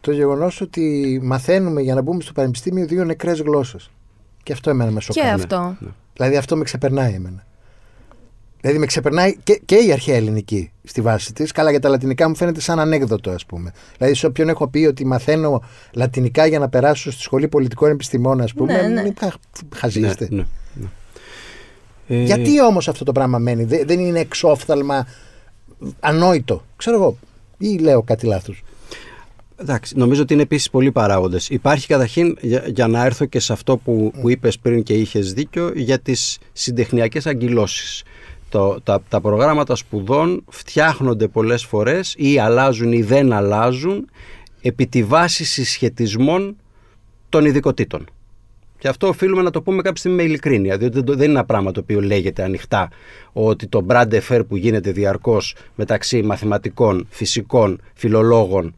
[0.00, 3.90] το γεγονός ότι μαθαίνουμε για να μπούμε στο πανεπιστήμιο δύο νεκρές γλώσσες.
[4.48, 5.26] Και αυτό εμένα με σοκάρει.
[5.26, 5.76] Και αυτό.
[5.80, 5.88] Ναι.
[6.12, 7.46] Δηλαδή αυτό με ξεπερνάει εμένα.
[8.60, 11.52] Δηλαδή με ξεπερνάει και, και η αρχαία ελληνική στη βάση της.
[11.52, 13.72] Καλά, για τα λατινικά μου φαίνεται σαν ανέκδοτο, ας πούμε.
[13.98, 18.40] Δηλαδή, σε όποιον έχω πει ότι μαθαίνω λατινικά για να περάσω στη σχολή πολιτικών επιστημών,
[18.40, 18.72] ας πούμε.
[18.82, 19.02] Ναι, ναι.
[19.02, 19.14] Μην
[19.74, 20.28] χαζίστε.
[20.30, 20.88] Ναι, ναι,
[22.06, 22.22] ναι.
[22.22, 25.06] Γιατί όμως αυτό το πράγμα μένει, δεν είναι εξόφθαλμα
[26.00, 26.64] ανόητο.
[26.76, 27.16] Ξέρω εγώ.
[27.58, 28.62] Ή λέω κάτι λάθος.
[29.60, 31.48] Εντάξει, νομίζω ότι είναι επίσης πολλοί παράγοντες.
[31.48, 35.32] Υπάρχει καταρχήν, για, για, να έρθω και σε αυτό που, που είπες πριν και είχες
[35.32, 38.04] δίκιο, για τις συντεχνιακές αγκυλώσει.
[38.82, 44.08] Τα, τα προγράμματα σπουδών φτιάχνονται πολλές φορές ή αλλάζουν ή δεν αλλάζουν
[44.60, 46.56] επί τη βάση συσχετισμών
[47.28, 48.06] των ειδικοτήτων.
[48.78, 51.72] Και αυτό οφείλουμε να το πούμε κάποια στιγμή με ειλικρίνεια, διότι δεν είναι ένα πράγμα
[51.72, 52.88] το οποίο λέγεται ανοιχτά
[53.32, 58.74] ότι το brand affair που γίνεται διαρκώς μεταξύ μαθηματικών, φυσικών, φιλολόγων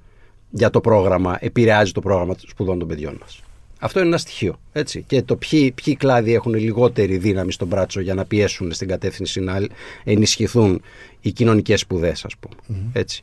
[0.51, 3.43] για το πρόγραμμα, επηρεάζει το πρόγραμμα σπουδών των παιδιών μας.
[3.79, 4.61] Αυτό είναι ένα στοιχείο.
[4.73, 5.05] Έτσι.
[5.07, 9.41] Και το ποιοι, ποιοι κλάδοι έχουν λιγότερη δύναμη στον μπράτσο για να πιέσουν στην κατεύθυνση
[9.41, 9.67] να
[10.05, 10.83] ενισχυθούν
[11.21, 12.83] οι κοινωνικές σπουδές, ας πούμε.
[12.93, 13.23] Έτσι.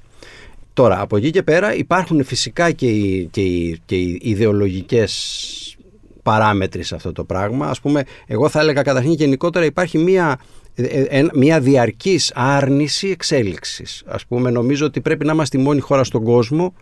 [0.74, 5.78] Τώρα, από εκεί και πέρα υπάρχουν φυσικά και οι, και οι, και οι ιδεολογικές
[6.24, 7.68] παράμετροι σε αυτό το πράγμα.
[7.68, 10.40] Ας πούμε, εγώ θα έλεγα καταρχήν γενικότερα υπάρχει μία
[10.76, 14.04] ε, ε, μια διαρκής άρνηση εξέλιξης.
[14.06, 16.74] Ας πούμε, νομίζω ότι πρέπει να είμαστε η μόνη χώρα στον κόσμο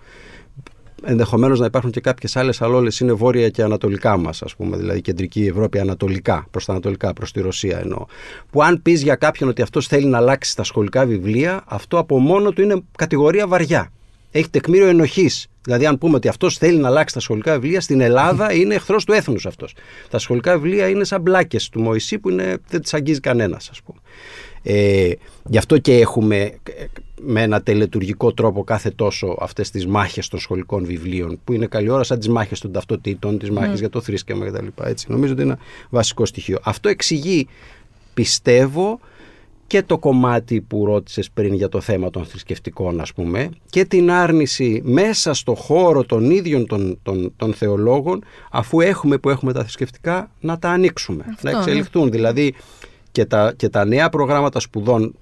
[1.06, 4.78] ενδεχομένως να υπάρχουν και κάποιες άλλες, αλλά όλες είναι βόρεια και ανατολικά μας, ας πούμε,
[4.78, 8.06] δηλαδή κεντρική Ευρώπη ανατολικά, προς τα ανατολικά, προς τη Ρωσία εννοώ.
[8.52, 12.20] Που αν πεις για κάποιον ότι αυτός θέλει να αλλάξει τα σχολικά βιβλία, αυτό από
[12.20, 13.91] μόνο του είναι κατηγορία βαριά.
[14.32, 15.48] Έχει τεκμήριο ενοχής.
[15.63, 19.06] Δηλαδή, αν πούμε ότι αυτός θέλει να αλλάξει τα σχολικά βιβλία, στην Ελλάδα είναι εχθρός
[19.06, 19.76] του έθνους αυτός.
[20.10, 23.82] Τα σχολικά βιβλία είναι σαν μπλάκες του Μωυσή που είναι, δεν τις αγγίζει κανένας, ας
[23.82, 24.00] πούμε.
[24.63, 25.12] Ε,
[25.50, 26.54] γι' αυτό και έχουμε
[27.21, 31.89] με ένα τελετουργικό τρόπο κάθε τόσο αυτές τις μάχες των σχολικών βιβλίων που είναι καλή
[31.89, 33.80] ώρα σαν τις μάχες των ταυτοτήτων, τις μάχες mm.
[33.80, 34.67] για το θρήσκευμα κτλ.
[34.84, 35.06] Έτσι.
[35.10, 36.60] Νομίζω ότι είναι ένα βασικό στοιχείο.
[36.63, 37.47] Αυτό εξηγεί,
[38.13, 38.99] πιστεύω,
[39.67, 44.12] και το κομμάτι που ρώτησες πριν για το θέμα των θρησκευτικών ας πούμε και την
[44.12, 49.62] άρνηση μέσα στο χώρο των ίδιων των, των, των θεολόγων αφού έχουμε που έχουμε τα
[49.62, 51.58] θρησκευτικά να τα ανοίξουμε, να ναι.
[51.58, 52.12] εξελιχθούν.
[52.12, 52.54] Δηλαδή
[53.12, 55.15] και τα, και τα νέα προγράμματα σπουδών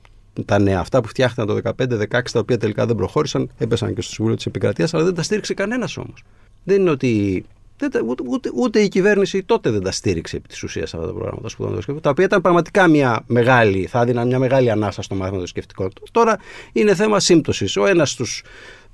[0.46, 4.12] τα νέα αυτά που φτιάχτηκαν το 15-16, τα οποία τελικά δεν προχώρησαν, έπεσαν και στο
[4.12, 6.24] Συμβούλιο της Επικρατείας, αλλά δεν τα στήριξε κανένας όμως.
[6.64, 7.46] Δεν είναι ότι
[7.88, 11.50] ούτε, ούτε, ούτε, η κυβέρνηση τότε δεν τα στήριξε επί της ουσίας αυτά τα προγράμματα
[11.50, 15.48] σπουδών τα οποία ήταν πραγματικά μια μεγάλη, θα έδιναν μια μεγάλη ανάσα στο μάθημα των
[15.48, 15.90] σκεφτικών.
[16.12, 16.38] Τώρα
[16.74, 17.78] είναι θέμα σύμπτωσης.
[17.78, 18.44] Ο ένας στους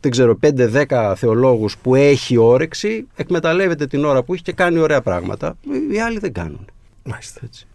[0.02, 5.02] δεν ξέρω, 5-10 θεολόγους που έχει όρεξη, εκμεταλλεύεται την ώρα που έχει και κάνει ωραία
[5.02, 5.58] πράγματα.
[5.92, 6.66] Οι άλλοι δεν κάνουν.
[7.04, 7.40] Μάλιστα.
[7.44, 7.68] Έτσι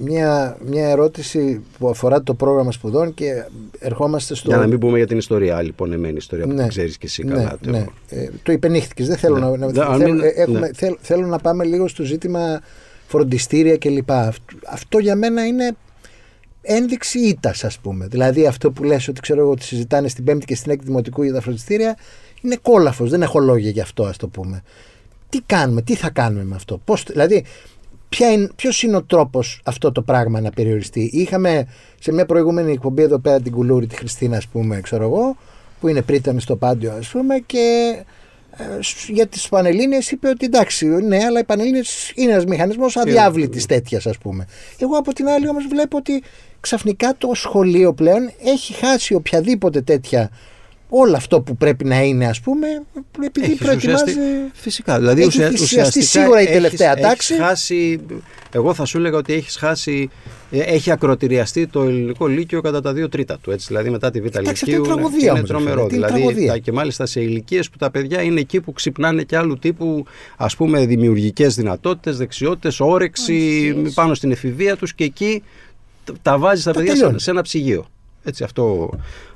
[0.00, 3.44] μια, μια ερώτηση που αφορά το πρόγραμμα σπουδών και
[3.78, 4.48] ερχόμαστε στο.
[4.48, 7.24] Για να μην πούμε για την ιστορία, άλλη πονεμένη ιστορία που ναι, ξέρεις και εσύ
[7.24, 7.58] ναι, καλά.
[7.66, 9.06] Ναι, ε, το υπενήχθηκες.
[9.06, 9.56] Δεν θέλω ναι.
[9.56, 9.72] να.
[9.72, 10.70] να θέλω, ε, έχουμε, ναι.
[10.74, 12.60] θέλ, θέλω να πάμε λίγο στο ζήτημα
[13.06, 14.10] φροντιστήρια κλπ.
[14.10, 15.76] Αυτό, αυτό για μένα είναι
[16.62, 18.06] ένδειξη ήττας, ας πούμε.
[18.06, 21.22] Δηλαδή αυτό που λες ότι ξέρω εγώ ότι συζητάνε στην Πέμπτη και στην Έκτη Δημοτικού
[21.22, 21.96] για τα φροντιστήρια
[22.40, 23.10] είναι κόλαφος.
[23.10, 24.62] Δεν έχω λόγια γι' αυτό, ας το πούμε.
[25.28, 27.44] Τι κάνουμε, τι θα κάνουμε με αυτό; Πώς, δηλαδή,
[28.56, 31.10] Ποιος είναι ο τρόπος αυτό το πράγμα να περιοριστεί.
[31.12, 31.66] Είχαμε
[32.00, 35.36] σε μια προηγούμενη εκπομπή εδώ πέρα την κουλούρη, τη Χριστίνα, ας πούμε, ξέρω εγώ,
[35.80, 37.96] που είναι πρίτανη στο πάντιο, ας πούμε, και
[38.56, 38.64] ε,
[39.08, 44.06] για τις Πανελλήνιες είπε ότι εντάξει, ναι, αλλά οι Πανελλήνιες είναι ένας μηχανισμός αδιάβλητης τέτοιας,
[44.06, 44.46] ας πούμε.
[44.78, 46.22] Εγώ από την άλλη όμως βλέπω ότι
[46.60, 50.30] ξαφνικά το σχολείο πλέον έχει χάσει οποιαδήποτε τέτοια
[50.96, 52.66] όλο αυτό που πρέπει να είναι, ας πούμε,
[53.24, 54.14] επειδή έχεις προετοιμάζει.
[54.52, 54.98] Φυσικά.
[54.98, 57.34] Δηλαδή, έχει ουσιαστικά σίγουρα η τελευταία έχεις, τάξη.
[57.34, 58.00] Έχεις χάσει,
[58.50, 60.10] εγώ θα σου έλεγα ότι έχεις χάσει.
[60.50, 63.50] Ε, έχει ακροτηριαστεί το ελληνικό λύκειο κατά τα δύο τρίτα του.
[63.50, 64.74] Έτσι, δηλαδή μετά τη Β' Λυκείου.
[64.74, 65.86] Είναι, τραγωδία, είναι τρομερό.
[65.86, 69.58] Δηλαδή, τα, και μάλιστα σε ηλικίες που τα παιδιά είναι εκεί που ξυπνάνε και άλλου
[69.58, 70.04] τύπου
[70.36, 75.42] ας πούμε δημιουργικές δυνατότητες, δεξιότητες, όρεξη πάνω στην εφηβεία τους και εκεί
[76.22, 77.86] τα βάζεις τα παιδιά σε ένα ψυγείο.
[78.26, 78.90] Έτσι, αυτό,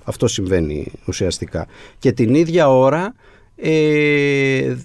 [0.08, 1.66] αυτό συμβαίνει ουσιαστικά.
[1.98, 3.14] Και την ίδια ώρα,
[3.56, 4.76] ε,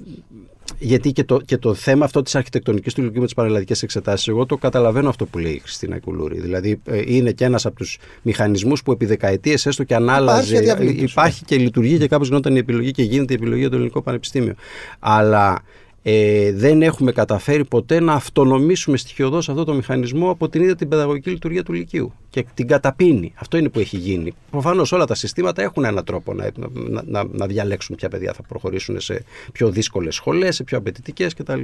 [0.80, 4.28] γιατί και το, και το θέμα αυτό της αρχιτεκτονικής του Λυκειού με τις παραλλαδικές εξετάσεις,
[4.28, 6.40] εγώ το καταλαβαίνω αυτό που λέει η Χριστίνα Κουλούρη.
[6.40, 10.86] Δηλαδή ε, είναι και ένας από τους μηχανισμούς που επί δεκαετίες έστω και ανάλαζε, υπάρχει,
[10.86, 14.02] υπάρχει και λειτουργεί και κάπως γινόταν η επιλογή και γίνεται η επιλογή για το Ελληνικό
[14.02, 14.54] Πανεπιστήμιο.
[15.00, 15.62] Αλλά
[16.06, 20.88] ε, δεν έχουμε καταφέρει ποτέ να αυτονομήσουμε στοιχειοδός αυτό το μηχανισμό από την ίδια την
[20.88, 23.34] παιδαγωγική λειτουργία του Λυκείου και την καταπίνει.
[23.36, 24.34] Αυτό είναι που έχει γίνει.
[24.52, 28.42] Προφανώς όλα τα συστήματα έχουν έναν τρόπο να, να, να, να διαλέξουν ποια παιδιά θα
[28.42, 31.64] προχωρήσουν σε πιο δύσκολες σχολές, σε πιο απαιτητικές κτλ.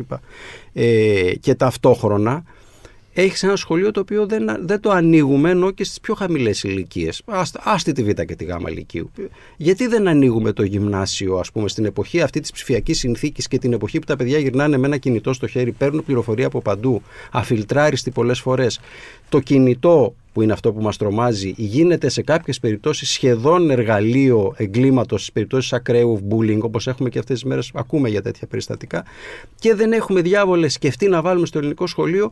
[0.73, 2.43] Ε, και ταυτόχρονα
[3.13, 7.22] έχεις ένα σχολείο το οποίο δεν, δεν το ανοίγουμε ενώ και στις πιο χαμηλές ηλικίες.
[7.63, 9.12] Άστη τη Β και τη Γ ηλικίου.
[9.58, 13.74] Γιατί δεν ανοίγουμε το γυμνάσιο, ας πούμε, στην εποχή αυτή της ψηφιακής συνθήκης και την
[13.74, 18.12] εποχή που τα παιδιά γυρνάνε με ένα κινητό στο χέρι, παίρνουν πληροφορία από παντού, αφιλτράριστη
[18.12, 18.80] πολλές φορές.
[19.30, 25.20] Το κινητό που είναι αυτό που μας τρομάζει, γίνεται σε κάποιες περιπτώσεις σχεδόν εργαλείο εγκλήματος,
[25.20, 29.06] στις περιπτώσεις ακραίου bullying, όπως έχουμε και αυτές τις μέρες, ακούμε για τέτοια περιστατικά,
[29.60, 32.32] και δεν έχουμε διάβολες σκεφτεί να βάλουμε στο ελληνικό σχολείο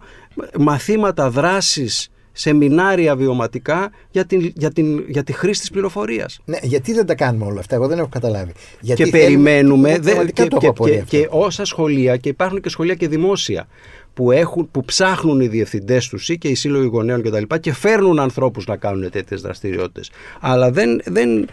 [0.58, 6.40] μαθήματα δράσης σεμινάρια βιωματικά για, την, για, την, για τη χρήση της πληροφορίας.
[6.46, 8.52] Ναι, γιατί δεν τα κάνουμε όλα αυτά, εγώ δεν έχω καταλάβει.
[8.82, 13.08] Γιατί και περιμένουμε, δε, και, και, και, και, όσα σχολεία, και υπάρχουν και σχολεία και
[13.08, 13.68] δημόσια,
[14.18, 17.42] που, έχουν, που ψάχνουν οι διευθυντές τους ή και οι σύλλογοι γονέων κτλ.
[17.48, 20.12] Και, και φέρνουν ανθρώπους να κάνουν τέτοιες δραστηριότητες.
[20.40, 21.48] Αλλά δεν, δεν,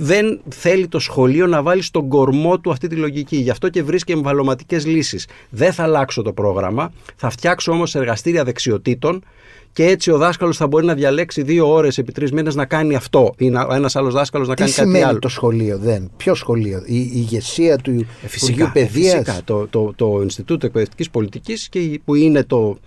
[0.00, 3.36] δεν θέλει το σχολείο να βάλει στον κορμό του αυτή τη λογική.
[3.36, 5.28] Γι' αυτό και βρίσκει εμβαλωματικές λύσεις.
[5.48, 9.22] Δεν θα αλλάξω το πρόγραμμα, θα φτιάξω όμως εργαστήρια δεξιοτήτων
[9.76, 12.94] και έτσι ο δάσκαλος θα μπορεί να διαλέξει δύο ώρες επί τρεις μήνες να κάνει
[12.94, 15.18] αυτό ή ένας άλλος δάσκαλος να κάνει κάτι άλλο.
[15.18, 16.10] το σχολείο, δεν.
[16.16, 19.40] Ποιο σχολείο, η, η ηγεσία του ε, φυσικά, Παιδείας; Φυσικά.
[19.44, 21.68] Το, το, το Ινστιτούτο Εκπαιδευτικής Πολιτικής
[22.04, 22.78] που είναι το,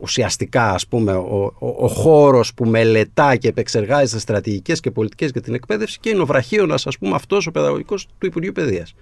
[0.00, 5.40] ουσιαστικά ας πούμε ο, ο, ο χώρος που μελετά και επεξεργάζεται στρατηγικές και πολιτικές για
[5.40, 8.94] την εκπαίδευση και είναι ο βραχίωνας ας πούμε αυτός ο παιδαγωγικός του Υπουργείου Παιδείας.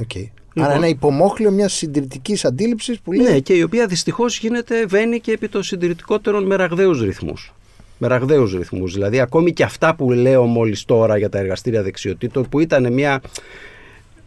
[0.00, 0.30] Okay.
[0.54, 3.26] Λοιπόν, Άρα ένα υπομόχλιο μιας συντηρητικής αντίληψης που λέει.
[3.26, 7.52] Ναι, και η οποία δυστυχώς γίνεται, βαίνει και επί των συντηρητικότερων με ραγδαίους ρυθμούς.
[7.98, 8.92] Με ραγδαίους ρυθμούς.
[8.92, 13.20] Δηλαδή, ακόμη και αυτά που λέω μόλις τώρα για τα εργαστήρια δεξιοτήτων, που ήταν μια.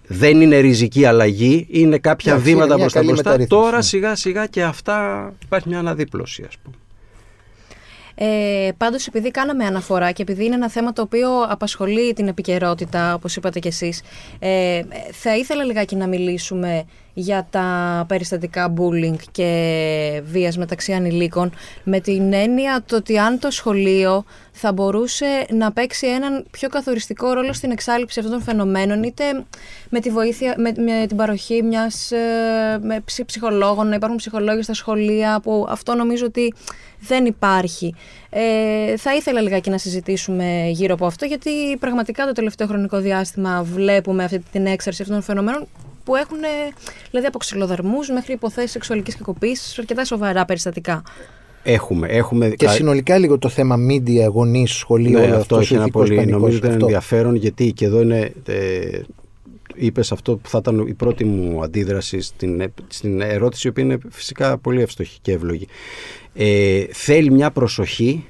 [0.07, 3.47] Δεν είναι ριζική αλλαγή, είναι κάποια ναι, βήματα προς τα μπροστά.
[3.47, 6.75] Τώρα σιγά σιγά και αυτά υπάρχει μια αναδίπλωση, ας πούμε.
[8.19, 13.13] Ε, πάντως επειδή κάναμε αναφορά και επειδή είναι ένα θέμα το οποίο απασχολεί την επικαιρότητα
[13.13, 14.01] όπως είπατε κι εσείς
[14.39, 16.85] ε, θα ήθελα λιγάκι να μιλήσουμε
[17.19, 21.51] για τα περιστατικά bullying και βίας μεταξύ ανηλίκων
[21.83, 27.33] με την έννοια το ότι αν το σχολείο θα μπορούσε να παίξει έναν πιο καθοριστικό
[27.33, 29.23] ρόλο στην εξάλληψη αυτών των φαινομένων είτε
[29.89, 34.73] με, τη βοήθεια, με, με την παροχή μιας ε, με ψυχολόγων, να υπάρχουν ψυχολόγοι στα
[34.73, 36.53] σχολεία που αυτό νομίζω ότι
[36.99, 37.95] δεν υπάρχει.
[38.29, 43.63] Ε, θα ήθελα λιγάκι να συζητήσουμε γύρω από αυτό γιατί πραγματικά το τελευταίο χρονικό διάστημα
[43.63, 45.67] βλέπουμε αυτή την έξαρση αυτών των φαινομένων
[46.07, 46.37] που έχουν
[47.09, 51.03] δηλαδή από ξυλοδαρμούς μέχρι υποθέσεις σεξουαλικής κακοποίησης, αρκετά σοβαρά περιστατικά.
[51.63, 52.49] Έχουμε, έχουμε...
[52.49, 56.57] Και συνολικά λίγο το θέμα media, γονείς, σχολείο, ναι, όλο αυτό έχει ένα πολύ νομίζω
[56.57, 58.33] ότι είναι ενδιαφέρον γιατί και εδώ είναι.
[58.47, 59.01] Ε,
[59.79, 63.97] Είπες αυτό που θα ήταν η πρώτη μου αντίδραση στην, στην ερώτηση, η οποία είναι
[64.09, 65.67] φυσικά πολύ εύστοχη και εύλογη.
[66.33, 68.25] Ε, θέλει μια προσοχή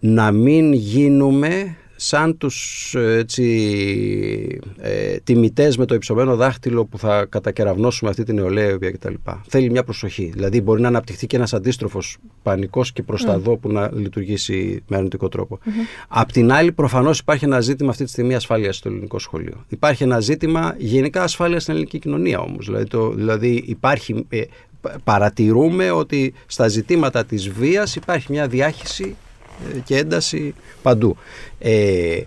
[0.00, 8.10] να μην γίνουμε σαν τους έτσι, ε, τιμητές με το υψωμένο δάχτυλο που θα κατακεραυνώσουμε
[8.10, 9.14] αυτή την νεολαία κτλ.
[9.48, 10.30] Θέλει μια προσοχή.
[10.34, 13.58] Δηλαδή μπορεί να αναπτυχθεί και ένας αντίστροφος πανικός και προς τα mm.
[13.60, 15.58] που να λειτουργήσει με αρνητικό τρόπο.
[15.64, 16.06] Mm-hmm.
[16.08, 19.64] Απ' την άλλη προφανώς υπάρχει ένα ζήτημα αυτή τη στιγμή ασφάλειας στο ελληνικό σχολείο.
[19.68, 22.66] Υπάρχει ένα ζήτημα γενικά ασφάλειας στην ελληνική κοινωνία όμως.
[22.66, 24.42] Δηλαδή, το, δηλαδή υπάρχει, ε,
[25.04, 29.16] παρατηρούμε ότι στα ζητήματα της βίας υπάρχει μια διάχυση
[29.84, 31.16] και ένταση παντού.
[31.58, 32.20] Ε,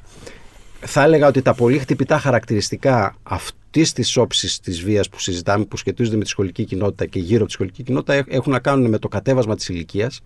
[0.80, 5.78] θα έλεγα ότι τα πολύ χτυπητά χαρακτηριστικά αυτής της όψης της βίας που συζητάμε, που
[5.78, 8.98] σχετίζονται με τη σχολική κοινότητα και γύρω από τη σχολική κοινότητα, έχουν να κάνουν με
[8.98, 10.22] το κατέβασμα της ηλικίας.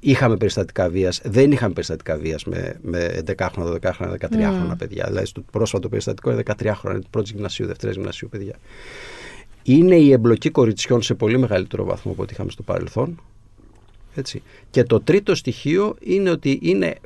[0.00, 5.04] Είχαμε περιστατικά βίας, δεν είχαμε περιστατικά βίας με, με 11χρονα, 12χρονα, 13χρονα παιδιά.
[5.08, 8.54] Δηλαδή, στο πρόσφατο περιστατικό είναι 13χρονα, πρώτη γυμνασίου, δεύτερη γυμνασίου παιδιά.
[9.62, 13.20] Είναι η εμπλοκή κοριτσιών σε πολύ μεγαλύτερο βαθμό από ό,τι είχαμε στο παρελθόν.
[14.14, 14.42] Έτσι.
[14.70, 16.96] Και το τρίτο στοιχείο είναι ότι είναι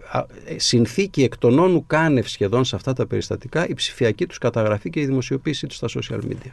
[0.56, 5.00] συνθήκη εκ των όνου κάνευ σχεδόν σε αυτά τα περιστατικά η ψηφιακή τους καταγραφή και
[5.00, 6.50] η δημοσιοποίησή τους στα social media.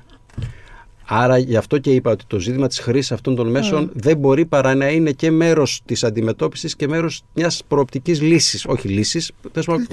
[1.13, 3.91] Άρα γι' αυτό και είπα ότι το ζήτημα της χρήσης αυτών των μέσων mm.
[3.93, 8.87] δεν μπορεί παρά να είναι και μέρος της αντιμετώπισης και μέρος μιας προοπτικής λύσης, όχι
[8.87, 9.31] λύσης,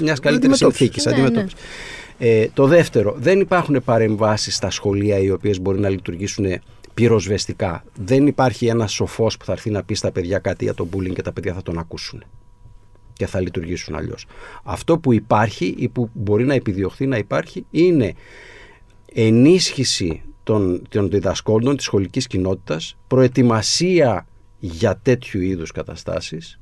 [0.01, 1.59] μιας καλύτερης συνθήκης ναι, αντιμετώπισης.
[2.18, 2.29] Ναι.
[2.29, 6.44] Ε, το δεύτερο, δεν υπάρχουν παρεμβάσεις στα σχολεία οι οποίες μπορεί να λειτουργήσουν
[6.98, 7.84] πυροσβεστικά.
[7.96, 11.12] Δεν υπάρχει ένας σοφός που θα έρθει να πει στα παιδιά κάτι για το bullying
[11.12, 12.24] και τα παιδιά θα τον ακούσουν
[13.12, 14.26] και θα λειτουργήσουν αλλιώς.
[14.64, 18.14] Αυτό που υπάρχει ή που μπορεί να επιδιωχθεί να υπάρχει είναι
[19.14, 24.26] ενίσχυση των, των διδασκόντων της σχολικής κοινότητας, προετοιμασία
[24.58, 26.61] για τέτοιου είδους καταστάσεις,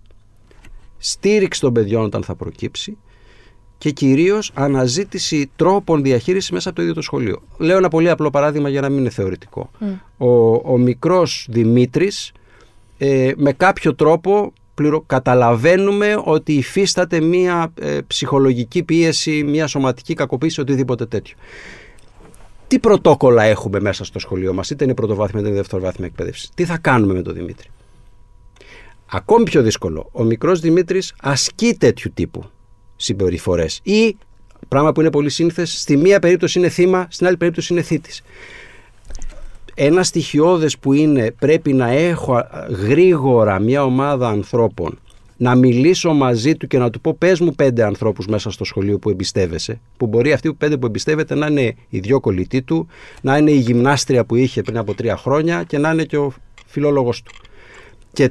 [0.99, 2.97] στήριξη των παιδιών όταν θα προκύψει
[3.87, 7.43] και κυρίως αναζήτηση τρόπων διαχείρισης μέσα από το ίδιο το σχολείο.
[7.59, 9.71] Λέω ένα πολύ απλό παράδειγμα για να μην είναι θεωρητικό.
[9.81, 9.85] Mm.
[10.17, 12.33] Ο, ο μικρός Δημήτρης
[12.99, 15.01] ε, με κάποιο τρόπο πληρο...
[15.07, 21.37] καταλαβαίνουμε ότι υφίσταται μία ε, ψυχολογική πίεση, μία σωματική κακοποίηση, οτιδήποτε τέτοιο.
[22.67, 26.65] Τι πρωτόκολλα έχουμε μέσα στο σχολείο μας, είτε είναι πρωτοβάθμια είτε είναι δευτεροβάθμια εκπαίδευσης; Τι
[26.65, 27.69] θα κάνουμε με τον Δημήτρη;
[29.11, 32.45] Ακόμη πιο δύσκολο, ο μικρός Δημήτρης ασκεί τέτοιου τύπου
[32.97, 33.81] συμπεριφορές.
[33.83, 34.17] Ή,
[34.69, 38.23] πράγμα που είναι πολύ σύνηθε, στη μία περίπτωση είναι θύμα, στην άλλη περίπτωση είναι θήτης.
[39.75, 44.99] Ένα στοιχειώδες που είναι πρέπει να έχω γρήγορα μια ομάδα ανθρώπων
[45.37, 48.99] να μιλήσω μαζί του και να του πω πες μου πέντε ανθρώπους μέσα στο σχολείο
[48.99, 52.87] που εμπιστεύεσαι που μπορεί αυτοί που πέντε που εμπιστεύεται να είναι οι δυο κολλητοί του
[53.23, 56.33] να είναι η γυμνάστρια που είχε πριν από τρία χρόνια και να είναι και ο
[56.67, 57.33] φιλόλογος του
[58.13, 58.31] και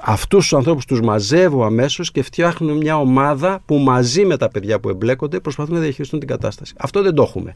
[0.00, 4.80] αυτούς τους ανθρώπους τους μαζεύω αμέσως και φτιάχνουν μια ομάδα που μαζί με τα παιδιά
[4.80, 6.74] που εμπλέκονται προσπαθούν να διαχειριστούν την κατάσταση.
[6.76, 7.54] Αυτό δεν το έχουμε.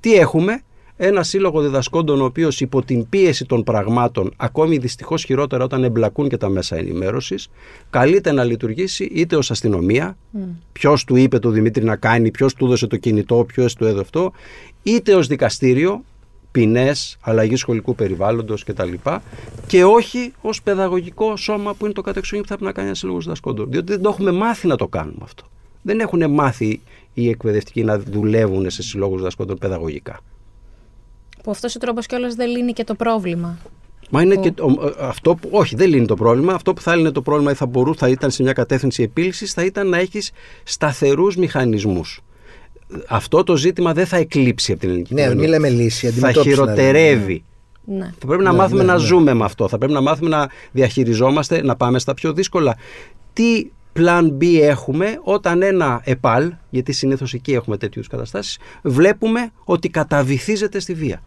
[0.00, 0.62] Τι έχουμε,
[1.00, 6.28] ένα σύλλογο διδασκόντων ο οποίος υπό την πίεση των πραγμάτων, ακόμη δυστυχώς χειρότερα όταν εμπλακούν
[6.28, 7.50] και τα μέσα ενημέρωσης,
[7.90, 10.38] καλείται να λειτουργήσει είτε ως αστυνομία, mm.
[10.72, 14.00] ποιος του είπε το Δημήτρη να κάνει, ποιος του έδωσε το κινητό, ποιος του έδωσε
[14.00, 14.32] αυτό,
[14.82, 16.04] είτε ως δικαστήριο,
[16.58, 18.92] ποινές, αλλαγή σχολικού περιβάλλοντος κτλ.
[19.66, 22.96] Και όχι ως παιδαγωγικό σώμα που είναι το κατεξοχήν που θα πρέπει να κάνει ένα
[22.96, 23.70] σύλλογο διδασκόντων.
[23.70, 25.44] Διότι δεν το έχουμε μάθει να το κάνουμε αυτό.
[25.82, 26.80] Δεν έχουν μάθει
[27.14, 30.20] οι εκπαιδευτικοί να δουλεύουν σε συλλόγους διδασκόντων παιδαγωγικά.
[31.42, 33.58] Που αυτός ο τρόπος κιόλας δεν λύνει και το πρόβλημα.
[34.10, 34.52] Μα είναι και
[35.00, 36.52] αυτό που, όχι, δεν λύνει το πρόβλημα.
[36.52, 39.52] Αυτό που θα λύνει το πρόβλημα ή θα μπορούσε, θα ήταν σε μια κατεύθυνση επίλυσης,
[39.52, 40.30] θα ήταν να έχεις
[40.64, 42.22] σταθερούς μηχανισμούς
[43.08, 45.46] αυτό το ζήτημα δεν θα εκλείψει από την ελληνική ναι, κοινωνία.
[45.46, 47.44] Ναι, μην λέμε λύση, Θα χειροτερεύει.
[47.84, 48.12] Ναι.
[48.18, 49.04] Θα πρέπει να ναι, μάθουμε ναι, να ναι.
[49.04, 49.68] ζούμε με αυτό.
[49.68, 52.76] Θα πρέπει να μάθουμε να διαχειριζόμαστε, να πάμε στα πιο δύσκολα.
[53.32, 59.88] Τι plan B έχουμε όταν ένα ΕΠΑΛ, γιατί συνήθως εκεί έχουμε τέτοιους καταστάσεις, βλέπουμε ότι
[59.88, 61.22] καταβυθίζεται στη βία.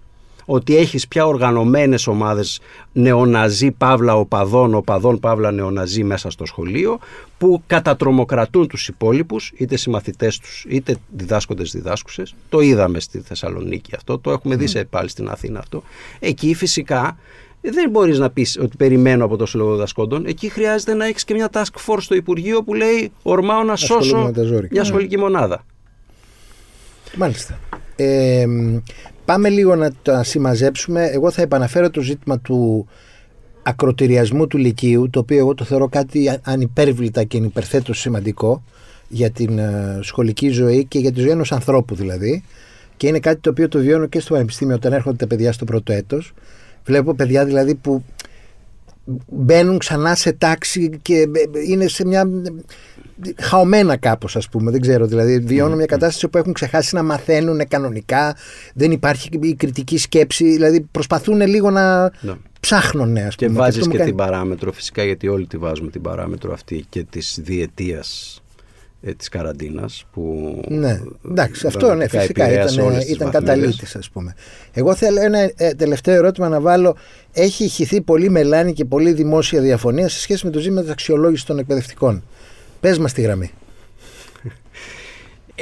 [0.46, 2.60] Ότι έχεις πια οργανωμένες ομάδες
[2.94, 7.00] νεοναζί παύλα οπαδών, οπαδών παύλα νεοναζί μέσα στο σχολείο
[7.38, 12.36] που κατατρομοκρατούν τους υπόλοιπους, είτε συμμαθητές τους, είτε διδάσκοντες διδάσκουσες.
[12.50, 15.84] Το είδαμε στη Θεσσαλονίκη αυτό, το έχουμε δει σε, πάλι στην Αθήνα αυτό.
[16.20, 17.18] Εκεί φυσικά
[17.62, 20.26] δεν μπορείς να πεις ότι περιμένω από το Σύλλογο Δασκόντων.
[20.26, 24.32] Εκεί χρειάζεται να έχεις και μια task force στο Υπουργείο που λέει Ορμάω να σώσω
[24.70, 25.66] μια σχολική μονάδα.
[27.16, 27.60] Μάλιστα.
[28.04, 28.46] Ε,
[29.26, 31.06] πάμε λίγο να τα συμμαζέψουμε.
[31.06, 32.88] Εγώ θα επαναφέρω το ζήτημα του
[33.64, 38.64] ακροτηριασμού του Λυκείου, το οποίο εγώ το θεωρώ κάτι ανυπέρβλητα και ανυπερθέτω σημαντικό
[39.08, 42.44] για την ε, σχολική ζωή και για τη ζωή ενός ανθρώπου δηλαδή.
[42.98, 45.66] Και είναι κάτι το οποίο το βιώνω και στο Πανεπιστήμιο όταν έρχονται τα παιδιά στο
[45.66, 46.34] πρώτο έτος.
[46.86, 48.04] Βλέπω παιδιά δηλαδή που
[49.28, 51.28] μπαίνουν ξανά σε τάξη και
[51.68, 52.30] είναι σε μια
[53.40, 54.72] χαωμένα κάπως, ας πούμε.
[54.72, 55.06] Δεν ξέρω.
[55.06, 58.36] Δηλαδή, βιώνω μια κατάσταση όπου έχουν ξεχάσει να μαθαίνουν κανονικά.
[58.74, 60.44] Δεν υπάρχει η κριτική σκέψη.
[60.44, 62.34] Δηλαδή, προσπαθούν λίγο να ναι.
[62.60, 63.52] ψάχνουν, ας πούμε.
[63.52, 67.04] Και βάζει και, και την παράμετρο, φυσικά, γιατί όλοι τη βάζουμε την παράμετρο αυτή και
[67.04, 68.41] της διετίας
[69.02, 74.36] ε, της καραντίνας που ναι, εντάξει, αυτό ναι, φυσικά ήταν, ήταν καταλήτης ας πούμε.
[74.74, 76.96] Εγώ θέλω ένα ε, τελευταίο ερώτημα να βάλω
[77.34, 81.46] έχει ηχηθεί πολύ μελάνη και πολύ δημόσια διαφωνία σε σχέση με το ζήτημα της αξιολόγησης
[81.46, 82.24] των εκπαιδευτικών.
[82.80, 83.52] Πες μας τη γραμμή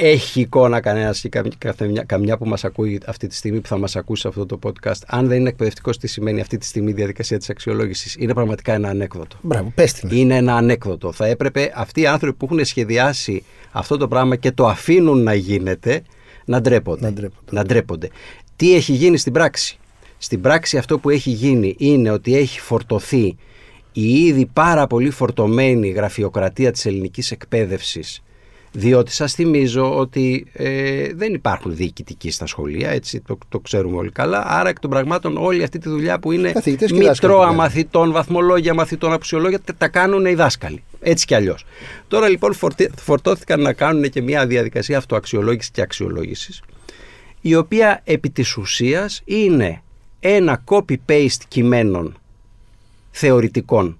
[0.00, 3.96] έχει εικόνα κανένας ή καμιά, καμιά που μας ακούει αυτή τη στιγμή, που θα μας
[3.96, 7.38] ακούσει αυτό το podcast, αν δεν είναι εκπαιδευτικός, τι σημαίνει αυτή τη στιγμή η διαδικασία
[7.38, 9.36] της αξιολόγησης; Είναι πραγματικά ένα ανέκδοτο.
[9.42, 10.08] Μπράβο, πες την.
[10.12, 11.12] Είναι ένα ανέκδοτο.
[11.12, 15.34] Θα έπρεπε αυτοί οι άνθρωποι που έχουν σχεδιάσει αυτό το πράγμα και το αφήνουν να
[15.34, 16.02] γίνεται,
[16.44, 17.00] να ντρέπονται.
[17.00, 17.50] Να ντρέπονται.
[17.50, 18.08] Να ντρέπονται.
[18.56, 19.78] Τι έχει γίνει στην πράξη;
[20.18, 23.36] Στην πράξη αυτό που έχει γίνει είναι ότι έχει φορτωθεί
[23.92, 28.22] η ήδη πάρα πολύ φορτωμένη γραφειοκρατία της ελληνικής εκπαίδευσης
[28.72, 34.10] διότι σας θυμίζω ότι ε, δεν υπάρχουν διοικητικοί στα σχολεία, έτσι το, το ξέρουμε όλοι
[34.10, 34.44] καλά.
[34.46, 36.52] Άρα εκ των πραγμάτων όλη αυτή τη δουλειά που είναι
[36.92, 40.82] μητρώα μαθητών, βαθμολόγια μαθητών, απουσιολόγια, τα κάνουν οι δάσκαλοι.
[41.00, 41.64] Έτσι κι αλλιώς.
[42.08, 42.54] Τώρα λοιπόν
[42.96, 46.62] φορτώθηκαν να κάνουν και μια διαδικασία αυτοαξιολόγησης και αξιολόγησης,
[47.40, 49.82] η οποία επί της ουσίας είναι
[50.20, 52.18] ένα copy-paste κειμένων
[53.10, 53.98] θεωρητικών,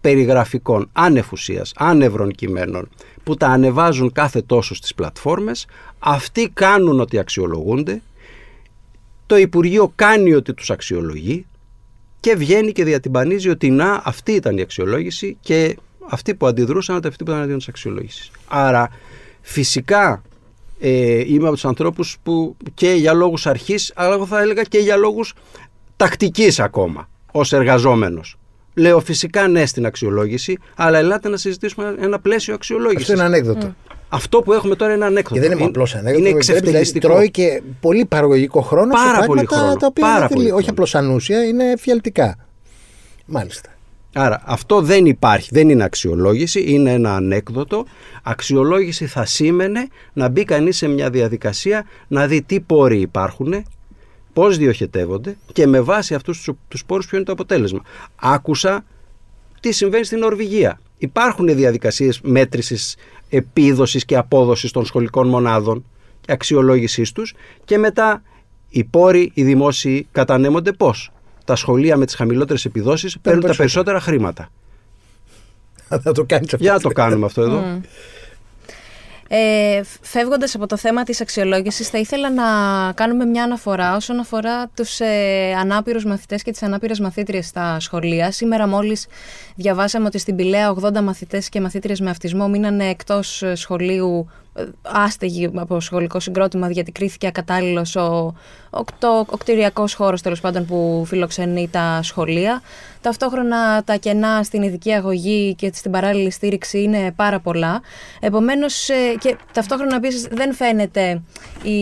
[0.00, 2.88] περιγραφικών, ανεφουσίας, άνευρων κειμένων,
[3.24, 5.66] που τα ανεβάζουν κάθε τόσο στις πλατφόρμες,
[5.98, 8.02] αυτοί κάνουν ότι αξιολογούνται,
[9.26, 11.46] το Υπουργείο κάνει ότι τους αξιολογεί
[12.20, 15.76] και βγαίνει και διατυμπανίζει ότι να αυτή ήταν η αξιολόγηση και
[16.08, 18.30] αυτοί που αντιδρούσαν ήταν αυτοί που ήταν αντίον της αξιολόγησης.
[18.48, 18.88] Άρα
[19.40, 20.22] φυσικά
[20.80, 24.78] ε, είμαι από τους ανθρώπους που και για λόγους αρχής, αλλά εγώ θα έλεγα και
[24.78, 25.34] για λόγους
[25.96, 28.36] τακτικής ακόμα, ως εργαζόμενος.
[28.78, 33.00] Λέω φυσικά ναι στην αξιολόγηση, αλλά ελάτε να συζητήσουμε ένα πλαίσιο αξιολόγησης.
[33.00, 33.74] Αυτό είναι ανέκδοτο.
[34.08, 35.34] Αυτό που έχουμε τώρα είναι ανέκδοτο.
[35.34, 36.18] Και δεν είναι απλώ ανέκδοτο.
[36.18, 37.08] Είναι εξευτελιστικό.
[37.08, 39.76] Δηλαδή, τρώει και πολύ παραγωγικό χρόνο πάρα σε πολύ χρόνο.
[39.76, 42.36] τα οποία πάρα είναι πολύ όχι απλώς ανούσια, είναι φιαλτικά.
[43.26, 43.70] Μάλιστα.
[44.14, 47.86] Άρα αυτό δεν υπάρχει, δεν είναι αξιολόγηση, είναι ένα ανέκδοτο.
[48.22, 53.64] Αξιολόγηση θα σήμαινε να μπει κανείς σε μια διαδικασία να δει τι πόροι υπάρχουν,
[54.36, 57.82] πώς διοχετεύονται και με βάση αυτούς τους πόρους ποιο είναι το αποτέλεσμα.
[58.16, 58.84] Άκουσα
[59.60, 60.80] τι συμβαίνει στην Νορβηγία.
[60.98, 62.96] Υπάρχουν διαδικασίες μέτρησης
[63.28, 65.84] επίδοσης και απόδοσης των σχολικών μονάδων
[66.20, 68.22] και αξιολόγησής τους και μετά
[68.68, 71.12] οι πόροι, οι δημόσιοι κατανέμονται πώς.
[71.44, 74.48] Τα σχολεία με τις χαμηλότερες επιδόσεις παίρνουν τα περισσότερα χρήματα.
[75.88, 76.64] Θα το κάνεις αυτό.
[76.64, 77.80] Για να το κάνουμε αυτό εδώ.
[79.28, 82.44] Ε, φεύγοντας από το θέμα της αξιολόγησης θα ήθελα να
[82.92, 88.30] κάνουμε μια αναφορά όσον αφορά τους ε, ανάπηρους μαθητές και τις ανάπηρες μαθήτριες στα σχολεία.
[88.30, 89.06] Σήμερα μόλις
[89.54, 94.64] διαβάσαμε ότι στην Πηλαία 80 μαθητές και μαθήτριες με αυτισμό μείνανε εκτός ε, σχολείου ε,
[94.82, 98.34] άστεγοι από σχολικό συγκρότημα γιατί κρίθηκε ακατάλληλος ο,
[98.70, 98.84] ο,
[99.30, 102.62] ο κτηριακός χώρος τέλος πάντων που φιλοξενεί τα σχολεία.
[103.00, 107.80] Ταυτόχρονα τα κενά στην ειδική αγωγή και στην παράλληλη στήριξη είναι πάρα πολλά.
[108.20, 111.22] Επομένως ε, και ταυτόχρονα επίσης δεν φαίνεται
[111.62, 111.80] η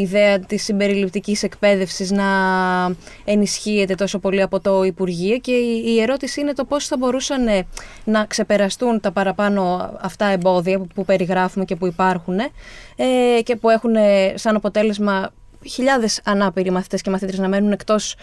[0.00, 2.24] ιδέα της συμπεριληπτικής εκπαίδευσης να
[3.24, 5.52] ενισχύεται τόσο πολύ από το Υπουργείο και
[5.84, 7.66] η ερώτηση είναι το πώς θα μπορούσαν ε,
[8.04, 12.11] να ξεπεραστούν τα παραπάνω αυτά εμπόδια που περιγράφουμε και που υπάρχουν
[12.96, 13.94] ε, και που έχουν
[14.34, 15.32] σαν αποτέλεσμα
[15.66, 18.14] χιλιάδες ανάπηροι μαθητές και μαθήτρες να μένουν εκτός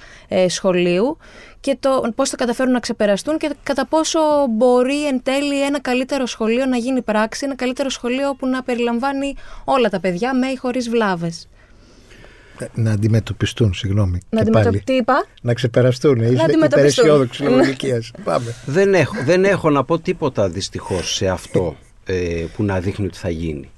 [0.48, 1.18] σχολείου
[1.60, 6.26] και το πώς θα καταφέρουν να ξεπεραστούν και κατά πόσο μπορεί εν τέλει ένα καλύτερο
[6.26, 10.56] σχολείο να γίνει πράξη, ένα καλύτερο σχολείο που να περιλαμβάνει όλα τα παιδιά με ή
[10.56, 11.48] χωρίς βλάβες.
[12.60, 14.20] Ε, να αντιμετωπιστούν, συγγνώμη.
[14.30, 16.22] Να αντιμετωπιστούν, τι είπα; Να ξεπεραστούν.
[16.22, 18.02] Είσαι υπεραισιόδοξη ηλικία.
[18.24, 18.56] Πάμε.
[18.66, 21.76] Δεν έχω, δεν έχω να πω τίποτα δυστυχώς σε αυτό
[22.06, 23.70] ε, που να δείχνει ότι θα γίνει.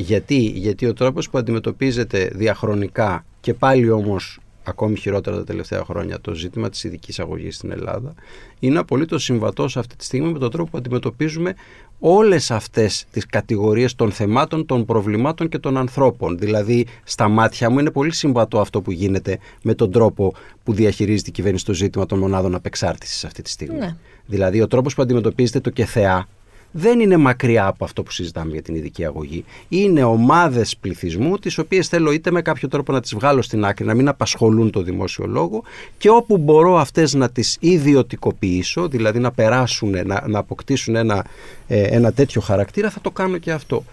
[0.00, 6.20] Γιατί, γιατί ο τρόπος που αντιμετωπίζεται διαχρονικά και πάλι όμως ακόμη χειρότερα τα τελευταία χρόνια
[6.20, 8.14] το ζήτημα της ειδικής αγωγής στην Ελλάδα
[8.58, 11.54] είναι απολύτως συμβατός αυτή τη στιγμή με τον τρόπο που αντιμετωπίζουμε
[11.98, 16.38] όλες αυτές τις κατηγορίες των θεμάτων, των προβλημάτων και των ανθρώπων.
[16.38, 21.28] Δηλαδή στα μάτια μου είναι πολύ συμβατό αυτό που γίνεται με τον τρόπο που διαχειρίζεται
[21.28, 23.78] η κυβέρνηση το ζήτημα των μονάδων απεξάρτησης αυτή τη στιγμή.
[23.78, 23.96] Ναι.
[24.26, 26.28] Δηλαδή ο τρόπος που αντιμετωπίζεται το ΚΕΘΕΑ
[26.70, 29.44] δεν είναι μακριά από αυτό που συζητάμε για την ειδική αγωγή.
[29.68, 33.86] Είναι ομάδες πληθυσμού, τις οποίες θέλω είτε με κάποιο τρόπο να τις βγάλω στην άκρη,
[33.86, 35.62] να μην απασχολούν το δημόσιο λόγο
[35.98, 41.26] και όπου μπορώ αυτές να τις ιδιωτικοποιήσω, δηλαδή να περάσουν, να, να αποκτήσουν ένα,
[41.66, 43.84] ε, ένα τέτοιο χαρακτήρα, θα το κάνω και αυτό.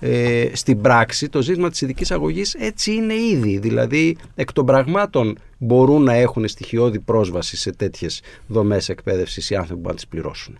[0.00, 5.38] Ε, στην πράξη το ζήτημα της ειδικής αγωγής έτσι είναι ήδη δηλαδή εκ των πραγμάτων
[5.58, 10.58] μπορούν να έχουν στοιχειώδη πρόσβαση σε τέτοιες δομές εκπαίδευσης οι άνθρωποι που να τις πληρώσουν.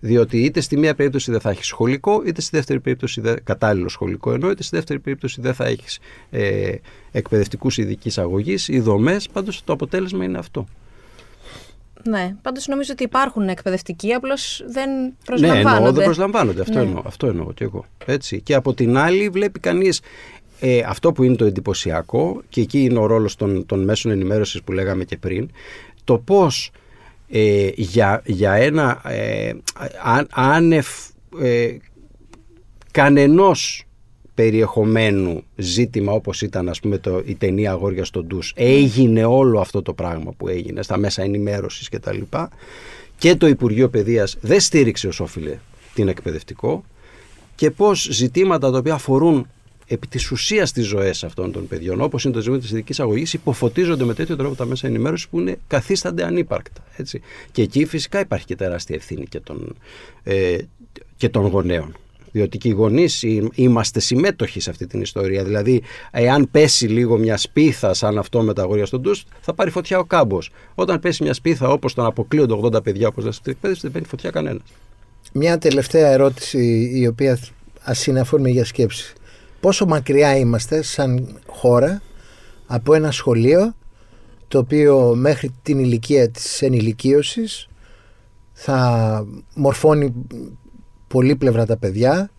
[0.00, 3.88] Διότι είτε στη μία περίπτωση δεν θα έχεις σχολικό, είτε στη δεύτερη περίπτωση δεν, κατάλληλο
[3.88, 5.98] σχολικό ενώ, είτε στη δεύτερη περίπτωση δεν θα έχεις
[6.30, 6.72] ε,
[7.12, 9.28] εκπαιδευτικούς ειδικής αγωγής ή δομές.
[9.28, 10.66] Πάντως το αποτέλεσμα είναι αυτό.
[12.08, 15.76] Ναι, πάντως νομίζω ότι υπάρχουν εκπαιδευτικοί, απλώς δεν Ναι, προσλαμβάνονται.
[15.76, 16.60] εννοώ, δεν προσλαμβάνονται.
[16.60, 16.84] Αυτό, Ναι.
[16.84, 17.84] εννοώ, αυτό εννοώ και εγώ.
[18.06, 18.40] Έτσι.
[18.40, 20.00] Και από την άλλη βλέπει κανείς
[20.60, 24.62] ε, αυτό που είναι το εντυπωσιακό και εκεί είναι ο ρόλος των, των μέσων ενημέρωσης
[24.62, 25.50] που λέγαμε και πριν
[26.04, 26.70] το πώς
[27.30, 29.52] ε, για, για ένα ε,
[30.04, 30.86] αν, άνευ
[31.40, 31.76] ε,
[32.90, 33.82] κανενός
[34.34, 39.82] περιεχομένου ζήτημα όπως ήταν ας πούμε το, η ταινία Αγόρια στον Ντους έγινε όλο αυτό
[39.82, 42.50] το πράγμα που έγινε στα μέσα ενημέρωσης και τα λοιπά.
[43.18, 45.58] Και το Υπουργείο Παιδείας δεν στήριξε ως όφιλε
[45.94, 46.84] την εκπαιδευτικό.
[47.54, 49.46] Και πώς ζητήματα τα οποία αφορούν
[49.88, 53.32] επί της ουσίας τις ζωές αυτών των παιδιών όπως είναι το ζήτημα της ειδικής αγωγής
[53.32, 56.84] υποφωτίζονται με τέτοιο τρόπο τα μέσα ενημέρωσης που είναι, καθίστανται ανύπαρκτα.
[56.96, 57.20] Έτσι.
[57.52, 59.76] Και εκεί φυσικά υπάρχει και τεράστια ευθύνη και των,
[60.22, 60.58] ε,
[61.16, 61.96] και των γονέων.
[62.32, 63.24] Διότι και οι γονείς
[63.54, 65.44] είμαστε συμμέτοχοι σε αυτή την ιστορία.
[65.44, 69.70] Δηλαδή, εάν πέσει λίγο μια σπίθα σαν αυτό με τα αγόρια στον ντους, θα πάρει
[69.70, 70.50] φωτιά ο κάμπος.
[70.74, 74.06] Όταν πέσει μια σπίθα όπως τον αποκλείονται 80 παιδιά, όπως λέει στην εκπαίδευση, δεν παίρνει
[74.06, 74.62] φωτιά κανένας.
[75.32, 77.38] Μια τελευταία ερώτηση η οποία
[77.82, 79.14] ας είναι αφορμή για σκέψη.
[79.60, 82.02] Πόσο μακριά είμαστε σαν χώρα
[82.66, 83.74] από ένα σχολείο
[84.48, 87.68] το οποίο μέχρι την ηλικία της ενηλικίωσης
[88.52, 90.12] θα μορφώνει
[91.08, 92.30] πολύπλευρα τα παιδιά,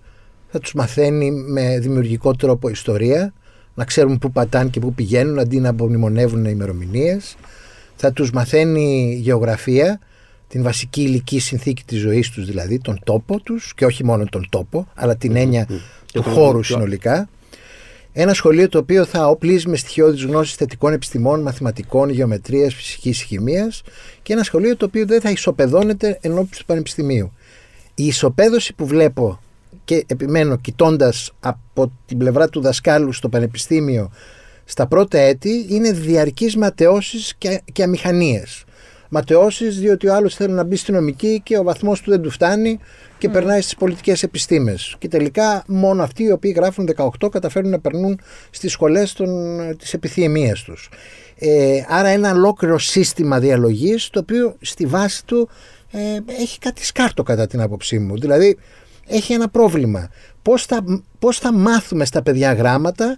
[0.48, 3.34] θα τους μαθαίνει με δημιουργικό τρόπο ιστορία,
[3.74, 7.36] να ξέρουν πού πατάνε και πού πηγαίνουν αντί να απομνημονεύουν ημερομηνίες.
[7.96, 10.00] Θα τους μαθαίνει γεωγραφία,
[10.48, 14.48] την βασική υλική συνθήκη της ζωής τους δηλαδή, τον τόπο τους και όχι μόνο τον
[14.50, 15.68] τόπο, αλλά την έννοια
[16.14, 17.30] του τον- χώρου το- συνολικά.
[18.14, 23.82] Ένα σχολείο το οποίο θα οπλίζει με στοιχειώδεις γνώσεις θετικών επιστημών, μαθηματικών, γεωμετρίας, φυσικής, χημίας
[24.24, 27.32] και ένα σχολείο το οποίο δεν θα ισοπεδώνεται ενώπιση του πανεπιστημίου.
[27.96, 29.40] Η ισοπαίδωση που βλέπω
[29.86, 34.12] και επιμένω κοιτώντας από την πλευρά του δασκάλου στο πανεπιστήμιο
[34.66, 38.64] στα πρώτα έτη είναι διαρκείς ματαιώσεις και, και αμηχανίες.
[39.10, 42.30] Ματαιώσεις διότι ο άλλος θέλει να μπει στη νομική και ο βαθμός του δεν του
[42.30, 42.80] φτάνει
[43.18, 44.96] και περνάει στις πολιτικές επιστήμες.
[45.00, 46.90] Και τελικά μόνο αυτοί οι οποίοι γράφουν
[47.22, 50.90] 18 καταφέρνουν να περνούν στις σχολές των, της επιθυμίας τους.
[51.40, 55.50] Ε, άρα ένα ολόκληρο σύστημα διαλογής το οποίο στη βάση του
[55.92, 56.00] ε,
[56.42, 58.18] έχει κάτι σκάρτο κατά την άποψή μου.
[58.18, 58.58] Δηλαδή
[59.08, 60.10] έχει ένα πρόβλημα.
[60.42, 60.84] Πώς θα,
[61.20, 63.18] πώς θα μάθουμε στα παιδιά γράμματα,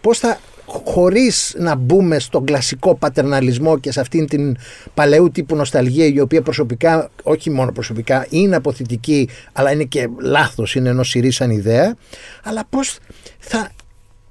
[0.00, 0.38] πώς θα
[0.84, 4.56] χωρίς να μπούμε στον κλασικό πατερναλισμό και σε αυτήν την
[4.94, 10.74] παλαιού τύπου νοσταλγία η οποία προσωπικά, όχι μόνο προσωπικά, είναι αποθητική αλλά είναι και λάθος,
[10.74, 11.96] είναι ενός σαν ιδέα
[12.42, 12.98] αλλά πώς
[13.38, 13.70] θα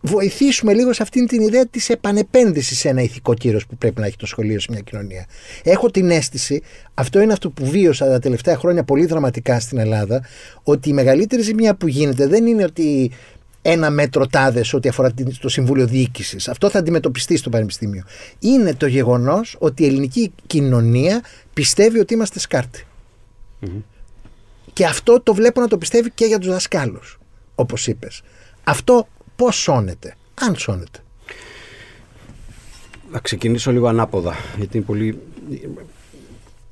[0.02, 4.06] βοηθήσουμε λίγο σε αυτήν την ιδέα της επανεπένδυσης σε ένα ηθικό κύρος που πρέπει να
[4.06, 5.26] έχει το σχολείο σε μια κοινωνία.
[5.64, 6.62] Έχω την αίσθηση,
[6.94, 10.26] αυτό είναι αυτό που βίωσα τα τελευταία χρόνια πολύ δραματικά στην Ελλάδα,
[10.64, 13.12] ότι η μεγαλύτερη ζημιά που γίνεται δεν είναι ότι
[13.62, 16.48] ένα μέτρο τάδες ό,τι αφορά την- το Συμβούλιο Διοίκησης.
[16.48, 18.04] Αυτό θα αντιμετωπιστεί στο Πανεπιστήμιο.
[18.40, 21.22] Είναι το γεγονός ότι η ελληνική κοινωνία
[21.54, 22.86] πιστεύει ότι είμαστε σκάρτη.
[24.74, 27.20] Και αυτό το βλέπω να το πιστεύει και για τους δασκάλους,
[27.56, 28.22] όπως είπες.
[28.64, 31.00] Αυτό πώς σώνεται, αν σώνεται.
[33.12, 35.20] Να ξεκινήσω λίγο ανάποδα, γιατί είναι πολύ.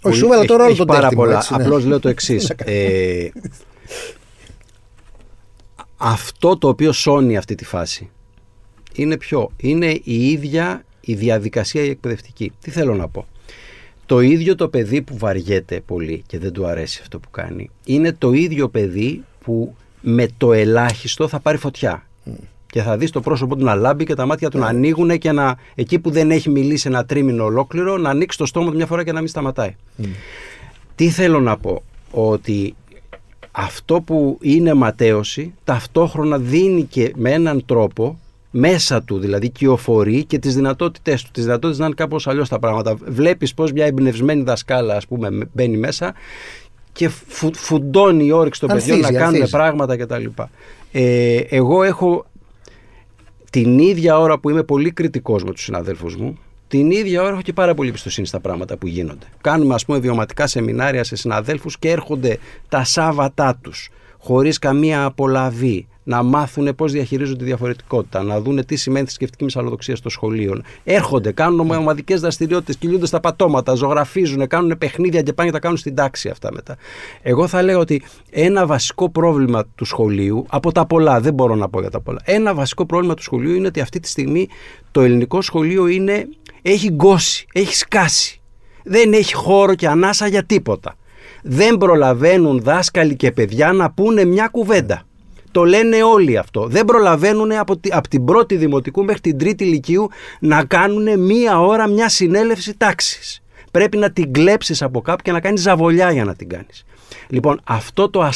[0.02, 1.38] Όχι, σου έβαλα τώρα όλο τον πάρα τέρτη μου, πολλά.
[1.38, 1.64] έτσι, ναι.
[1.64, 2.50] Απλώς λέω το εξής.
[2.66, 3.30] ε,
[6.02, 8.10] αυτό το οποίο σώνει αυτή τη φάση
[8.94, 12.52] είναι ποιο; Είναι η ίδια η διαδικασία η εκπαιδευτική.
[12.62, 13.26] Τι θέλω να πω;
[14.06, 18.14] Το ίδιο το παιδί που βαριέται πολύ και δεν του αρέσει αυτό που κάνει είναι
[18.14, 22.04] το ίδιο παιδί που με το ελάχιστο θα πάρει φωτιά.
[22.72, 25.32] Και θα δεις το πρόσωπό του να λάμπει και τα μάτια του να ανοίγουν και
[25.32, 28.86] να, εκεί που δεν έχει μιλήσει ένα τρίμηνο ολόκληρο να ανοίξει το στόμα του μια
[28.86, 29.76] φορά και να μην σταματάει.
[30.96, 32.76] Τι θέλω να πω, ότι
[33.60, 38.20] αυτό που είναι ματέωση ταυτόχρονα δίνει και με έναν τρόπο
[38.52, 41.30] μέσα του, δηλαδή κυοφορεί και τις δυνατότητές του.
[41.32, 42.96] Τις δυνατότητες να είναι κάπως αλλιώς τα πράγματα.
[43.06, 46.14] Βλέπεις πώς μια εμπνευσμένη δασκάλα, ας πούμε, μπαίνει μέσα
[46.92, 50.26] και φου, φουντώνει η όρεξη των παιδιών να κάνουν πράγματα κτλ.
[50.92, 52.26] Ε, εγώ έχω
[53.50, 56.38] την ίδια ώρα που είμαι πολύ κριτικός με τους συναδέλφους μου,
[56.70, 59.26] την ίδια ώρα έχω και πάρα πολύ εμπιστοσύνη στα πράγματα που γίνονται.
[59.42, 62.38] Κάνουμε, ας πούμε, βιωματικά σεμινάρια σε συναδέλφους και έρχονται
[62.70, 63.90] τα Σάββατά τους
[64.20, 69.96] χωρίς καμία απολαβή να μάθουν πώς διαχειρίζονται τη διαφορετικότητα, να δουν τι σημαίνει θρησκευτική μυσαλλοδοξία
[69.96, 70.62] στο σχολείο.
[70.84, 75.78] Έρχονται, κάνουν ομαδικές δραστηριότητες, κυλιούνται στα πατώματα, ζωγραφίζουν, κάνουν παιχνίδια και πάνε και τα κάνουν
[75.78, 76.78] στην τάξη αυτά μετά.
[77.22, 81.70] Εγώ θα λέγα ότι ένα βασικό πρόβλημα του σχολείου, από τα πολλά, δεν μπορώ να
[81.70, 84.48] πω για τα πολλά, ένα βασικό πρόβλημα του σχολείου είναι ότι αυτή τη στιγμή
[84.92, 86.28] το ελληνικό σχολείο είναι,
[86.62, 88.42] έχει γκώσει, έχει σκάσει.
[88.84, 90.96] Δεν έχει χώρο και ανάσα για τίποτα.
[91.44, 95.04] Δεν προλαβαίνουν δάσκαλοι και παιδιά να πούνε μια κουβέντα.
[95.52, 96.68] Το λένε όλοι αυτό.
[96.68, 100.08] Δεν προλαβαίνουν από, από την πρώτη δημοτικού μέχρι την τρίτη ηλικίου
[100.40, 103.42] να κάνουν μία ώρα μια συνέλευση τάξης.
[103.72, 106.86] Πρέπει να την κλέψεις από κάπου και να κάνεις ζαβολιά για να την κάνεις.
[107.28, 108.30] Λοιπόν, αυτό το,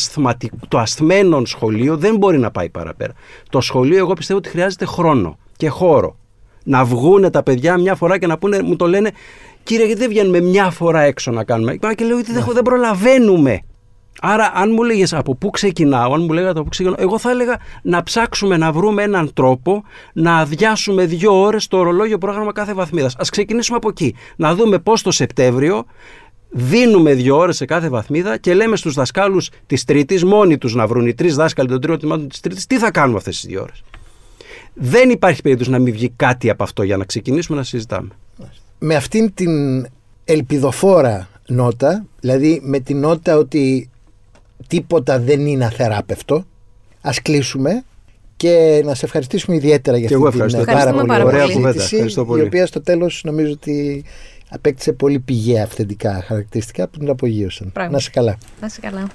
[0.67, 3.13] το ασθμένο σχολείο δεν μπορεί να πάει παραπέρα.
[3.49, 6.17] Το σχολείο, εγώ πιστεύω ότι χρειάζεται χρόνο και χώρο.
[6.63, 9.11] Να βγούνε τα παιδιά μια φορά και να πούνε, μου το λένε,
[9.63, 11.77] κύριε, γιατί δεν βγαίνουμε μια φορά έξω να κάνουμε.
[11.95, 13.59] Και λέω, ότι δεν προλαβαίνουμε.
[14.21, 17.29] Άρα, αν μου λέγες από πού ξεκινάω, αν μου λέγατε από πού ξεκινάω, εγώ θα
[17.29, 19.83] έλεγα να ψάξουμε να βρούμε έναν τρόπο
[20.13, 23.15] να αδειάσουμε δύο ώρες το ορολόγιο πρόγραμμα κάθε βαθμίδας.
[23.15, 24.15] Α ξεκινήσουμε από εκεί.
[24.35, 25.85] Να δούμε πώς το Σεπτέμβριο
[26.49, 30.87] δίνουμε δύο ώρες σε κάθε βαθμίδα και λέμε στους δασκάλους της Τρίτης, μόνοι τους να
[30.87, 33.61] βρουν οι τρεις δάσκαλοι των τριών τμήματων της Τρίτης, τι θα κάνουμε αυτές τις δύο
[33.61, 33.83] ώρες.
[34.73, 38.09] Δεν υπάρχει περίπτωση να μην βγει κάτι από αυτό για να ξεκινήσουμε να συζητάμε.
[38.79, 39.85] Με αυτήν την
[40.23, 43.89] ελπιδοφόρα νότα, δηλαδή με την νότα ότι
[44.67, 46.45] τίποτα δεν είναι αθεράπευτο.
[47.01, 47.83] Α κλείσουμε
[48.35, 51.83] και να σε ευχαριστήσουμε ιδιαίτερα για αυτή την πάρα πολύ ωραία κουβέντα.
[52.37, 54.03] Η οποία στο τέλος νομίζω ότι
[54.49, 57.71] απέκτησε πολύ πηγαία αυθεντικά χαρακτηριστικά που την απογείωσαν.
[57.89, 58.37] Να σε καλά.
[58.61, 59.07] Να σε καλά.